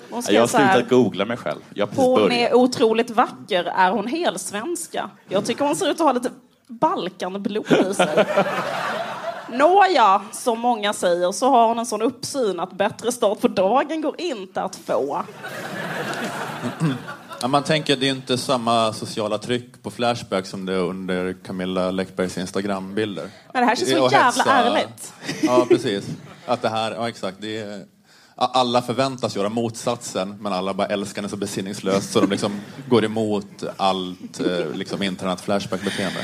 [0.09, 1.59] Hon Jag har här, slutat googla mig själv.
[1.73, 2.31] Jag hon börjat.
[2.31, 3.63] är otroligt vacker.
[3.65, 5.09] Är hon helsvenska?
[5.27, 6.29] Jag tycker hon ser ut att ha lite
[6.67, 8.25] Balkanblod i sig.
[9.49, 14.01] Nåja, som många säger så har hon en sån uppsyn att bättre start på dagen
[14.01, 15.23] går inte att få.
[17.41, 21.35] Ja, man tänker det är inte samma sociala tryck på Flashback som det är under
[21.45, 23.29] Camilla Läckbergs Instagrambilder.
[23.53, 25.13] Men det här känns så jävla hetsa- ärligt.
[25.43, 26.05] Ja, precis.
[26.45, 27.37] Att det här, ja exakt.
[27.41, 27.85] Det är,
[28.35, 33.05] alla förväntas göra motsatsen, men alla bara älskar den så besinningslöst så de liksom går
[33.05, 36.19] emot allt eh, liksom internet Flashback-beteende.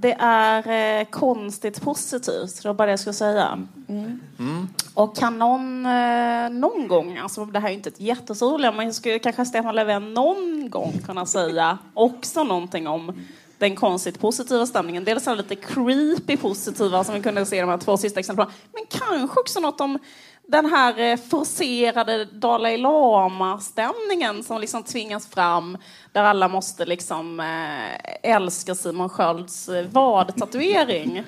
[0.00, 3.66] Det är eh, konstigt positivt, det var bara det jag skulle säga.
[3.88, 4.68] Mm.
[4.94, 8.94] Och kan någon eh, någon gång, alltså det här är ju inte ett problem, men
[8.94, 13.12] skulle kanske Stefan Löfven någon gång kunna säga också någonting om
[13.58, 15.04] den konstigt positiva stämningen.
[15.04, 18.20] Dels är det lite creepy positiva som vi kunde se i de här två sista
[18.20, 19.98] exemplen, men kanske också något om
[20.50, 25.78] den här eh, forcerade Dalai Lama-stämningen som liksom tvingas fram
[26.12, 31.22] där alla måste liksom eh, älska Simon Skölds eh, vadtatuering.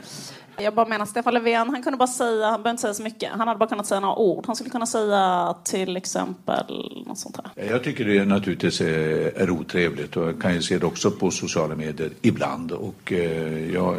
[0.63, 3.31] Jag bara menar Stefan Löfven, han kunde bara säga, han behöver inte säga så mycket,
[3.31, 4.45] han hade bara kunnat säga några ord.
[4.47, 7.65] Han skulle kunna säga till exempel något sånt här.
[7.65, 11.31] Jag tycker det naturligtvis är, är otrevligt och jag kan ju se det också på
[11.31, 12.73] sociala medier ibland.
[12.73, 13.95] Och eh, ja,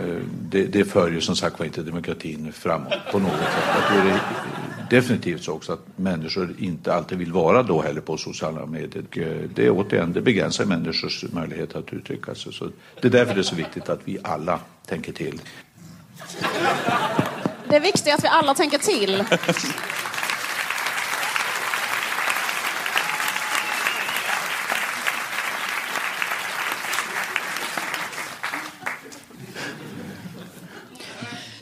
[0.50, 3.66] det, det för ju som sagt var inte demokratin framåt på något sätt.
[3.76, 4.22] Jag tror det är
[4.90, 9.04] definitivt så också att människor inte alltid vill vara då heller på sociala medier.
[9.12, 12.54] Eh, det är återigen, det begränsar människors möjlighet att uttrycka sig.
[12.54, 12.70] Så
[13.02, 15.42] det är därför det är så viktigt att vi alla tänker till.
[17.70, 19.24] Det viktiga är att vi alla tänker till.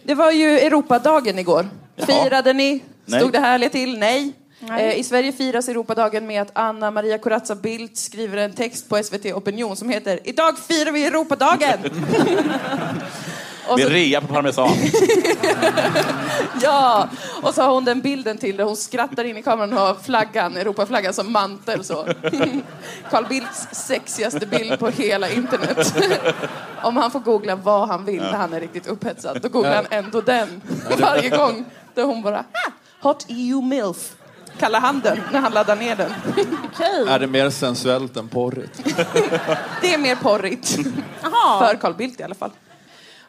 [0.03, 1.69] Det var ju Europadagen igår.
[2.05, 2.83] Firade ni?
[3.05, 3.19] Nej.
[3.19, 3.99] Stod det härliga till?
[3.99, 4.33] Nej.
[4.59, 4.89] Nej.
[4.89, 9.03] Eh, I Sverige firas Europadagen med att Anna Maria Corazza Bildt skriver en text på
[9.03, 11.79] SVT Opinion som heter Idag firar vi Europadagen!
[13.67, 14.69] Och Med så, rea på parmesan.
[16.61, 17.09] ja,
[17.41, 19.95] och så har hon den bilden till där hon skrattar in i kameran och har
[20.03, 22.07] flaggan, Europaflaggan som mantel så.
[23.11, 25.93] Carl Bildts sexigaste bild på hela internet.
[26.83, 29.87] Om han får googla vad han vill när han är riktigt upphetsad, då googlar han
[29.89, 30.61] ändå den
[30.97, 31.65] varje gång.
[31.93, 34.15] Där hon bara, ah, Hot EU milf.
[34.59, 36.11] Kallar han den när han laddar ner den.
[37.07, 38.81] Är det mer sensuellt än porrigt?
[39.81, 40.69] Det är mer porrigt.
[41.59, 42.51] För Carl Bildt i alla fall.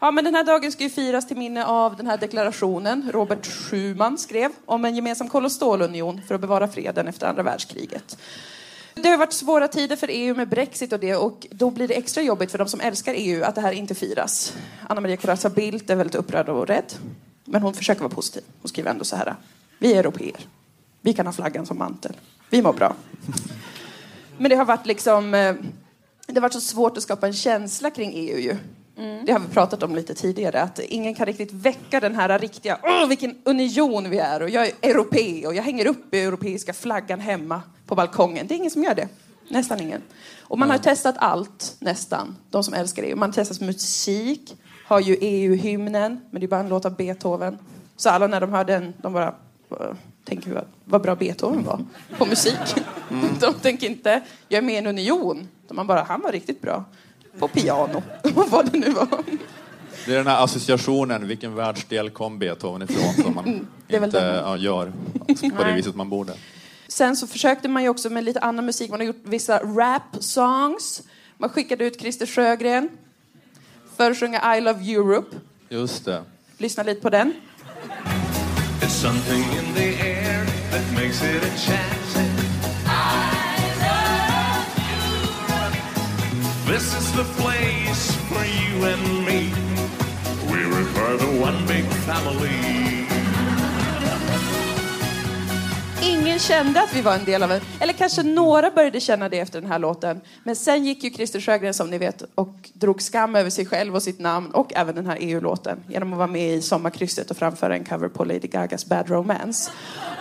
[0.03, 3.47] Ja, men den här dagen ska ju firas till minne av den här deklarationen Robert
[3.47, 8.19] Schuman skrev om en gemensam kol och stålunion för att bevara freden efter andra världskriget.
[8.95, 11.95] Det har varit svåra tider för EU med Brexit och det och då blir det
[11.95, 14.53] extra jobbigt för de som älskar EU att det här inte firas.
[14.89, 16.93] Anna Maria Corazza Bildt är väldigt upprörd och rädd.
[17.45, 18.43] Men hon försöker vara positiv.
[18.63, 19.35] Hon skriver ändå så här.
[19.79, 20.41] Vi är europeer.
[21.01, 22.17] Vi kan ha flaggan som mantel.
[22.51, 22.95] Vi mår bra.
[24.39, 25.35] Men det har varit liksom...
[25.35, 25.55] Eh,
[26.27, 28.57] det har varit så svårt att skapa en känsla kring EU ju.
[29.27, 32.79] Det har vi pratat om lite tidigare, att ingen kan riktigt väcka den här riktiga,
[32.83, 36.73] åh vilken union vi är och jag är europé och jag hänger upp i europeiska
[36.73, 38.47] flaggan hemma på balkongen.
[38.47, 39.09] Det är ingen som gör det.
[39.49, 40.03] Nästan ingen.
[40.41, 43.17] Och man har testat allt, nästan, de som älskar EU.
[43.17, 47.59] Man har testat musik, har ju EU-hymnen, men det är bara en låt av Beethoven.
[47.97, 49.35] Så alla när de hör den, de bara
[49.69, 51.81] "Vad- tänker vad, vad bra Beethoven var
[52.19, 52.59] på musik.
[53.41, 55.49] De tänker inte, jag är med i en union.
[55.69, 56.85] De man bara, han var riktigt bra
[57.39, 58.03] på piano.
[58.22, 59.24] vad det nu var.
[60.07, 63.45] Det är den här associationen, vilken världsdel kom Beethoven ifrån, som man
[63.87, 64.93] det är väl inte ja, gör
[65.57, 66.33] på det viset man borde.
[66.89, 68.91] Sen så försökte man ju också med lite annan musik.
[68.91, 71.03] Man har gjort vissa rap-songs.
[71.39, 72.89] Man skickade ut Christer Sjögren
[73.97, 75.37] för att sjunga I Love Europe.
[75.68, 76.24] Just det.
[76.59, 77.33] Lyssna lite på den.
[78.81, 82.10] It's something in the air that makes it enchanting.
[86.71, 89.53] This is the place for you and me.
[90.53, 93.07] We refer to one big family.
[96.03, 97.61] Ingen kände att vi var en del av en...
[97.81, 100.21] Eller kanske några började känna det efter den här låten.
[100.45, 103.95] Men sen gick ju Christer Sjögren, som ni vet, och drog skam över sig själv
[103.95, 107.37] och sitt namn och även den här EU-låten genom att vara med i Sommarkrysset och
[107.37, 109.71] framföra en cover på Lady Gagas Bad Romance.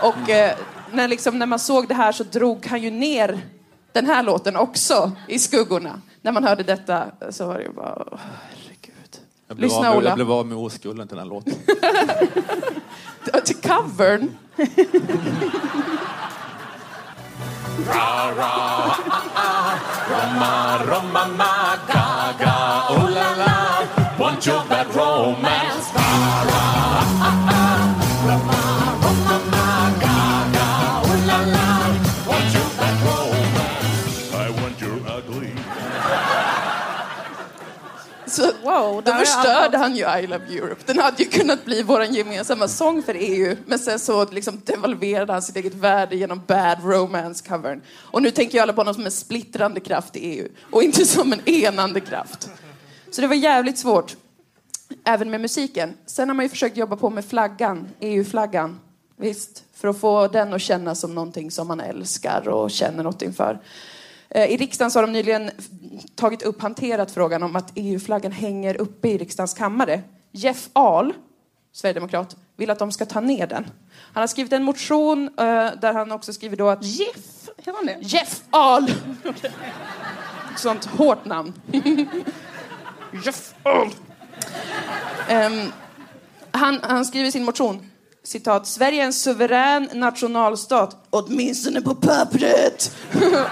[0.03, 0.55] Och eh,
[0.91, 3.41] när, liksom, när man såg det här så drog han ju ner
[3.91, 6.01] den här låten också i skuggorna.
[6.21, 8.03] När man hörde detta så var det ju bara...
[8.11, 9.19] åh, herregud.
[9.47, 10.09] Jag blev, Lyssna, av, Ola.
[10.09, 11.53] jag blev av med oskulden till den här låten.
[13.45, 14.37] Till covern.
[20.09, 22.55] Roma, Roma, ma, gaga,
[22.89, 23.59] oh la la.
[24.19, 25.93] Want your bad romance?
[25.95, 26.58] Ra, ra,
[38.69, 40.81] Wow, Då förstörde han ju I Love Europe.
[40.85, 43.55] Den hade ju kunnat bli vår gemensamma sång för EU.
[43.65, 47.81] Men sen så liksom devalverade han sitt eget värde genom Bad Romance-covern.
[47.97, 50.47] Och nu tänker jag alla på honom som en splittrande kraft i EU.
[50.71, 52.49] Och inte som en enande kraft.
[53.11, 54.15] Så det var jävligt svårt.
[55.03, 55.93] Även med musiken.
[56.05, 58.79] Sen har man ju försökt jobba på med flaggan, EU-flaggan.
[59.17, 63.21] Visst, för att få den att kännas som någonting som man älskar och känner något
[63.21, 63.59] inför.
[64.29, 65.51] Eh, I riksdagen så har de nyligen
[66.15, 70.01] tagit upp, hanterat frågan om att EU-flaggan hänger uppe i riksdagens kammare.
[70.31, 71.13] Jeff Ahl,
[71.73, 73.67] sverigedemokrat, vill att de ska ta ner den.
[74.13, 76.83] Han har skrivit en motion eh, där han också skriver då att...
[76.83, 77.97] Jeff, heter han det?
[78.01, 78.91] Jeff Ahl!
[80.57, 81.53] Sånt hårt namn.
[83.25, 83.89] Jeff Ahl.
[85.29, 85.71] Ehm,
[86.51, 87.88] han, han skriver i sin motion,
[88.23, 92.95] citat, Sverige är en suverän nationalstat, åtminstone på pappret.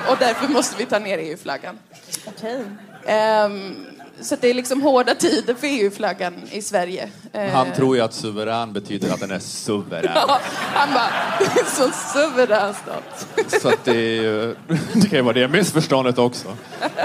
[0.10, 1.80] och därför måste vi ta ner EU-flaggan.
[2.26, 2.66] Okej.
[3.06, 3.86] Ehm,
[4.22, 7.10] så det är liksom hårda tider för EU-flaggan i Sverige.
[7.54, 10.12] Han tror ju att suverän betyder att den är suverän.
[10.16, 10.40] Ja,
[10.74, 11.10] han bara,
[11.40, 13.28] det är en så suverän stat.
[13.62, 14.56] Så att det, är ju,
[14.94, 16.48] det kan ju vara det missförståndet också.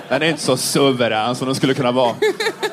[0.09, 2.15] Den är inte så suverän som den skulle kunna vara.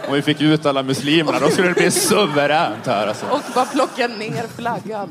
[0.08, 3.26] Om vi fick ut alla muslimerna, då skulle det bli suveränt här alltså.
[3.26, 5.10] Och bara plocka ner flaggan.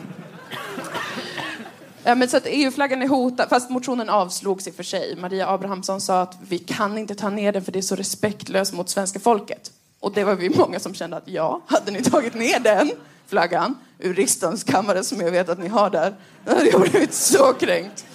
[2.08, 5.16] Ja, men så att EU-flaggan är hotad, fast motionen avslogs i och för sig.
[5.16, 8.72] Maria Abrahamsson sa att vi kan inte ta ner den för det är så respektlöst
[8.72, 9.72] mot svenska folket.
[10.00, 12.90] Och det var vi många som kände att ja, hade ni tagit ner den
[13.26, 17.14] flaggan ur riksdagens kammare som jag vet att ni har där, då hade jag blivit
[17.14, 18.06] så kränkt.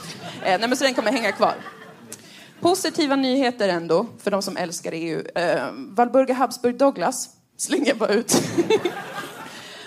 [0.44, 1.56] Eh, nej, men så den kommer hänga kvar.
[2.62, 5.22] Positiva nyheter ändå, för de som älskar EU.
[5.36, 8.42] Eh, Valburga Habsburg Douglas slänger jag bara ut.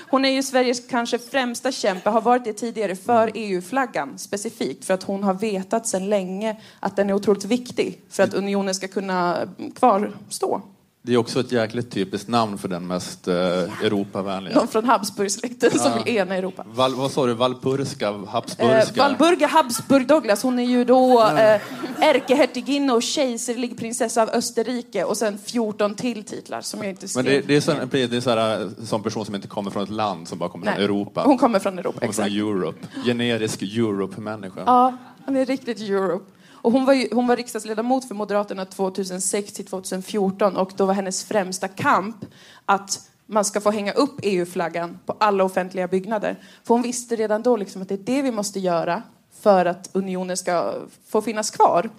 [0.09, 4.84] Hon är ju Sveriges kanske främsta kämpe, har varit det tidigare, för EU-flaggan specifikt.
[4.84, 8.74] För att hon har vetat sedan länge att den är otroligt viktig för att unionen
[8.74, 10.62] ska kunna kvarstå.
[11.07, 14.54] Det är också ett jäkligt typiskt namn för den mest eh, Europavänliga.
[14.54, 16.02] Någon från Habsburgsläkten som Ja.
[16.04, 16.64] vill ena Europa.
[16.68, 17.34] Val, vad sa du?
[17.34, 18.09] Valpurska?
[18.09, 19.02] Eh, Habsburgska?
[19.02, 21.61] Walburga Habsburg Douglas, hon är ju då eh,
[22.00, 27.24] ärkehertiginna och kejserlig prinsessa av Österrike och sen 14 till titlar som jag inte skrev.
[27.24, 29.82] Men det, det är sån, det är så här, sån person som inte kommer från
[29.82, 30.84] ett land, som bara kommer från Nej.
[30.84, 31.22] Europa.
[31.24, 32.36] Hon kommer från Europa, kommer från exakt.
[32.40, 32.78] Europe.
[33.04, 34.61] Generisk Europe-människa.
[34.66, 36.24] Ja, han är riktigt Europe.
[36.66, 40.94] Och hon, var ju, hon var riksdagsledamot för Moderaterna 2006 till 2014 och då var
[40.94, 42.16] hennes främsta kamp
[42.64, 46.36] att man ska få hänga upp EU-flaggan på alla offentliga byggnader.
[46.64, 49.02] För hon visste redan då liksom att det är det vi måste göra
[49.40, 50.74] för att unionen ska
[51.08, 51.90] få finnas kvar.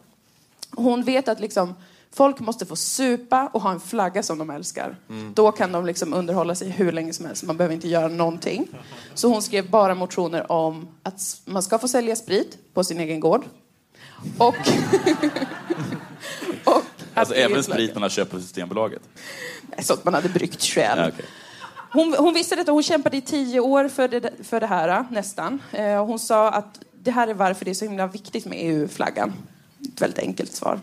[0.71, 1.75] Hon vet att liksom,
[2.11, 4.99] folk måste få supa och ha en flagga som de älskar.
[5.09, 5.33] Mm.
[5.33, 7.43] Då kan de liksom underhålla sig hur länge som helst.
[7.43, 8.67] Man behöver inte göra någonting.
[9.13, 13.19] Så hon skrev bara motioner om att man ska få sälja sprit på sin egen
[13.19, 13.45] gård.
[14.37, 14.55] Och...
[16.63, 19.01] och Alltså även EU-flaggan- sprit man har köpt på Systembolaget.
[19.79, 21.01] Sånt man hade bryggt själv.
[21.01, 21.25] Ja, okej.
[21.91, 25.59] Hon, hon visste detta, hon kämpade i tio år för det, för det här, nästan.
[25.71, 29.33] Eh, hon sa att det här är varför det är så himla viktigt med EU-flaggan.
[29.93, 30.79] Ett väldigt enkelt svar.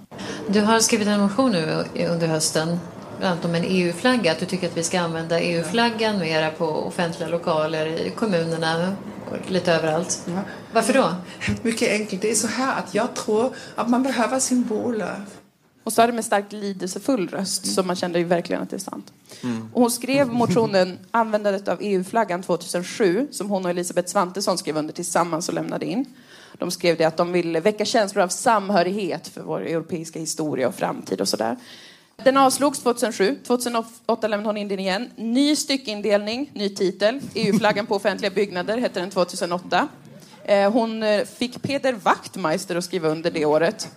[0.49, 2.79] Du har skrivit en motion nu under hösten,
[3.19, 4.33] bland annat om en EU-flagga.
[4.33, 8.97] Att du tycker att vi ska använda EU-flaggan mera på offentliga lokaler i kommunerna
[9.49, 10.27] lite överallt.
[10.73, 11.15] Varför då?
[11.63, 12.23] Mycket enkelt.
[12.23, 15.25] Det är så här att jag tror att man behöver symboler.
[15.85, 18.81] Hon sa det med starkt lidelsefull röst, så man kände ju verkligen att det är
[18.81, 19.13] sant.
[19.73, 24.95] Och hon skrev motionen Användandet av EU-flaggan 2007, som hon och Elisabeth Svantesson skrev under
[24.95, 26.05] tillsammans och lämnade in.
[26.59, 30.75] De skrev det att de vill väcka känslor av samhörighet för vår europeiska historia och
[30.75, 31.57] framtid och sådär.
[32.23, 33.39] Den avslogs 2007.
[33.47, 35.11] 2008 lämnade hon in den igen.
[35.17, 37.21] Ny styckindelning, ny titel.
[37.35, 39.89] EU-flaggan på offentliga byggnader hette den 2008.
[40.45, 43.89] Eh, Hon eh, fick Peter Wachtmeister att skriva under det året.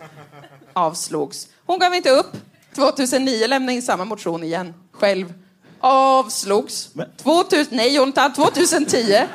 [0.74, 1.48] Avslogs.
[1.66, 2.32] Hon gav inte upp.
[2.76, 4.74] 2009 lämnade in samma motion igen.
[4.92, 5.34] Själv.
[5.80, 6.90] Avslogs.
[7.24, 8.34] 2000, nej, Jonathan.
[8.34, 9.28] 2010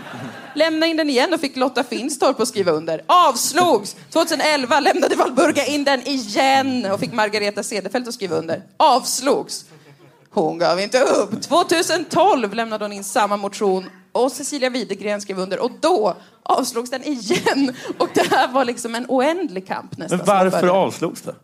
[0.55, 3.03] lämnade in den igen och fick Lotta Finstorp att skriva under.
[3.07, 3.97] Avslogs.
[4.13, 8.63] 2011 lämnade Valburga in den igen och fick Margareta Cederfelt att skriva under.
[8.77, 9.65] Avslogs.
[10.31, 11.43] Hon gav inte upp.
[11.43, 17.05] 2012 lämnade hon in samma motion och Cecilia Widegren skrev under och då avslogs den
[17.05, 17.75] igen.
[17.99, 20.19] Och det här var liksom en oändlig kamp nästan.
[20.19, 21.35] Men varför avslogs det?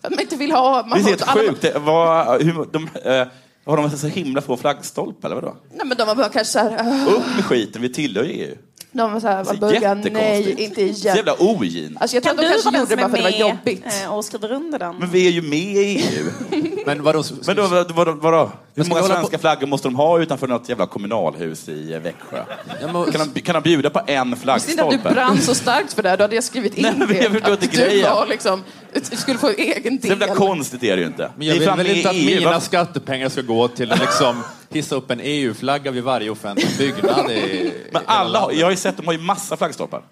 [0.00, 0.82] För att man inte vill ha...
[0.82, 1.62] Det Man är har helt alla- sjukt.
[1.62, 3.26] Det var, hur, de, eh,
[3.64, 5.56] har de så himla få flaggstolpar eller vadå?
[5.74, 7.06] Nej men de har bara kanske såhär...
[7.08, 8.54] Upp med skiten, vi tillhör ju EU.
[8.92, 11.16] De var såhär, Alltså, Valburga, nej, inte Så igen.
[11.16, 11.98] jävla ogin.
[12.00, 13.48] Alltså jag tror Kan att de du kanske gjorde det bara för att det var
[13.48, 14.02] med jobbigt.
[14.04, 14.96] eh, och skriver under den?
[14.96, 16.24] Men vi är ju med i EU.
[16.86, 17.24] Men vadå?
[17.46, 18.50] Men då, vadå, vadå?
[18.74, 22.44] Hur många svenska flaggor måste de ha utanför något jävla kommunalhus i eh, Växjö?
[22.80, 25.10] Kan de, kan de bjuda på en Visst inte att du flaggstolpe?
[25.14, 27.52] brann så starkt för det här, då hade jag skrivit in Nej, men jag det.
[27.52, 28.10] Att du grejen.
[28.14, 28.62] var liksom,
[29.10, 30.20] du skulle få egen Så del.
[30.20, 31.30] jävla konstigt är det ju inte.
[31.36, 34.94] Men jag vill väl inte att EU, mina skattepengar ska gå till att liksom hissa
[34.94, 38.96] upp en EU-flagga vid varje offentlig byggnad i Men alla har, jag har ju sett,
[38.96, 40.02] de har ju massa flaggstolpar.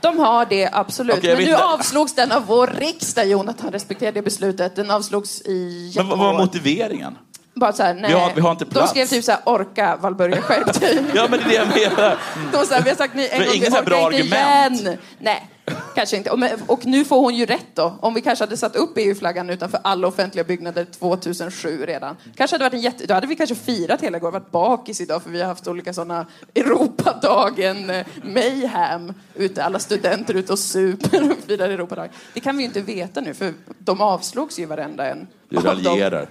[0.00, 1.18] De har det, absolut.
[1.18, 4.76] Okej, Men nu avslogs den av vår riksdag, Jonathan respekterar det beslutet.
[4.76, 7.18] Den avslogs i Men vad var motiveringen?
[7.56, 8.04] Bara så här, nej.
[8.10, 8.90] Vi har- vi har inte De plats.
[8.90, 11.04] skrev typ så här, orka Valburga, skärp dig.
[11.14, 12.18] Ja, men det är det jag menar.
[12.52, 14.80] De sa, vi har sagt nej en gång till, orka bra inte argument.
[14.80, 14.98] igen.
[15.18, 15.50] Nej,
[15.94, 16.30] kanske inte.
[16.30, 17.98] Och, men, och nu får hon ju rätt då.
[18.00, 22.16] Om vi kanske hade satt upp EU-flaggan utanför alla offentliga byggnader 2007 redan.
[22.36, 23.06] Kanske hade varit en jätte...
[23.06, 25.92] Då hade vi kanske firat hela igår, varit bakis idag för vi har haft olika
[25.92, 32.08] sådana Europadagen, eh, mayhem, ute, alla studenter ute och super och firar Europadag.
[32.34, 35.26] Det kan vi ju inte veta nu för de avslogs ju varenda en.
[35.48, 36.28] Du raljerar.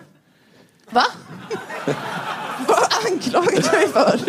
[0.89, 1.03] Va?
[2.67, 4.19] Vad anklagar du mig för?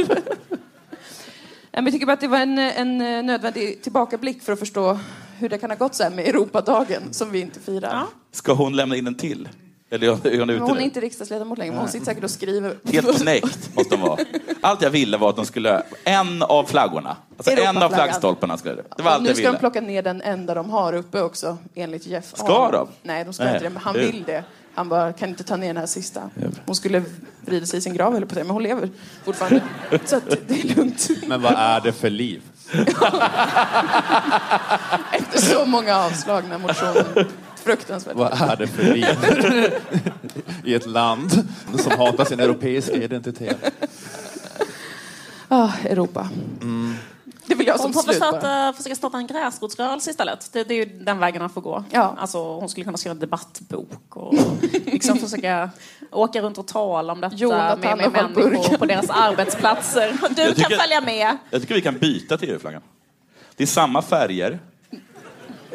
[1.71, 4.99] Jag tycker bara att det var en, en nödvändig tillbakablick för att förstå
[5.39, 8.07] hur det kan ha gått så här med Europadagen som vi inte firar.
[8.33, 9.49] Ska hon lämna in en till?
[9.91, 12.77] Eller är hon ute hon är inte riksdagsledamot längre, men hon sitter säkert och skriver.
[12.93, 14.19] Helt knäckt måste hon vara.
[14.61, 18.75] Allt jag ville var att de skulle, en av flaggorna, alltså en av flaggstolparna skulle
[18.75, 18.85] det.
[18.97, 21.59] Det var allt nu jag ska de plocka ner den enda de har uppe också,
[21.75, 22.73] enligt Jeff Ska Ahl.
[22.73, 22.89] de?
[23.03, 23.53] Nej, de ska Nej.
[23.53, 24.45] inte det, men han vill det.
[24.75, 26.31] Han bara, kan inte ta ner den här sista.
[26.67, 27.03] Hon skulle
[27.41, 28.91] vrida sig i sin grav, jag på säga, men hon lever
[29.25, 29.63] fortfarande.
[30.05, 31.11] Så att det är lugnt.
[31.27, 32.43] Men vad är det för liv?
[35.13, 37.27] Efter så många avslagna motioner.
[37.57, 38.17] Fruktansvärt.
[38.17, 39.07] Vad är det för liv?
[40.65, 41.49] I ett land
[41.79, 43.57] som hatar sin europeiska identitet.
[45.49, 46.29] Ah, Europa.
[47.47, 50.49] Det vill jag som Hon får slut försöka, försöka starta en gräsrotsrörelse istället.
[50.53, 51.85] Det, det är ju den vägen han får gå.
[51.91, 52.15] Ja.
[52.19, 54.35] Alltså, hon skulle kunna skriva en debattbok och
[54.87, 55.71] liksom försöka
[56.11, 60.13] åka runt och tala om detta Jonathan med, med människor på deras arbetsplatser.
[60.31, 61.37] Du Jag kan tycker- följa med.
[61.51, 62.83] Jag tycker vi kan byta till EU-flaggan.
[63.57, 64.59] Det är samma färger.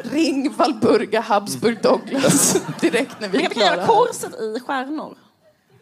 [0.02, 3.86] Ring Valburga Habsburg Douglas direkt när vi Vi är kan göra klara.
[3.86, 5.14] korset i stjärnor.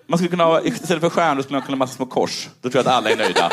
[0.06, 2.48] Man skulle kunna ha, istället för stjärnor skulle man kunna ha massa små kors.
[2.60, 3.50] Då tror jag att alla är nöjda.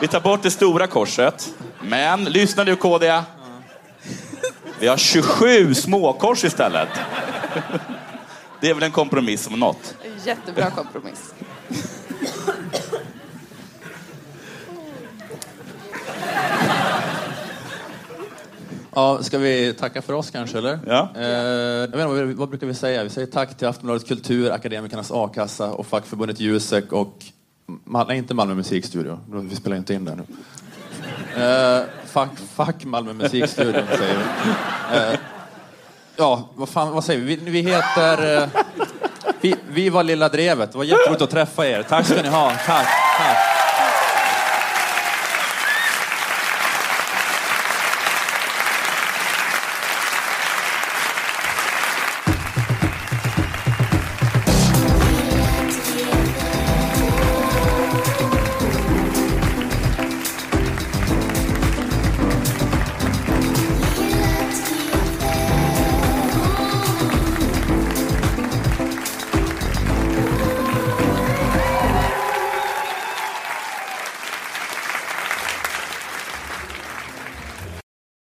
[0.00, 1.54] Vi tar bort det stora korset.
[1.82, 3.22] Men, lyssna nu KD.
[4.80, 6.88] Vi har 27 småkors istället.
[8.60, 9.94] Det är väl en kompromiss om något.
[10.24, 11.34] Jättebra kompromiss.
[18.94, 20.78] Ja, ska vi tacka för oss kanske, eller?
[20.86, 21.08] Ja.
[21.16, 23.04] Eh, jag vet inte, vad, vad brukar vi säga?
[23.04, 27.24] Vi säger tack till Aftonbladet Kultur, Akademikernas A-kassa och fackförbundet Jusek och...
[27.84, 29.20] Mal- nej, inte Malmö musikstudio.
[29.26, 30.22] Vi spelar inte in där nu.
[31.36, 34.98] Uh, fuck, fuck Malmö musikstudio, säger vi.
[34.98, 35.18] Uh,
[36.16, 37.36] ja, vad fan, vad säger vi?
[37.36, 38.42] Vi, vi heter...
[38.42, 38.48] Uh,
[39.40, 40.72] vi, vi var Lilla Drevet.
[40.72, 41.82] Det var jätteroligt att träffa er.
[41.82, 42.52] Tack ska ni ha.
[42.66, 42.86] Tack.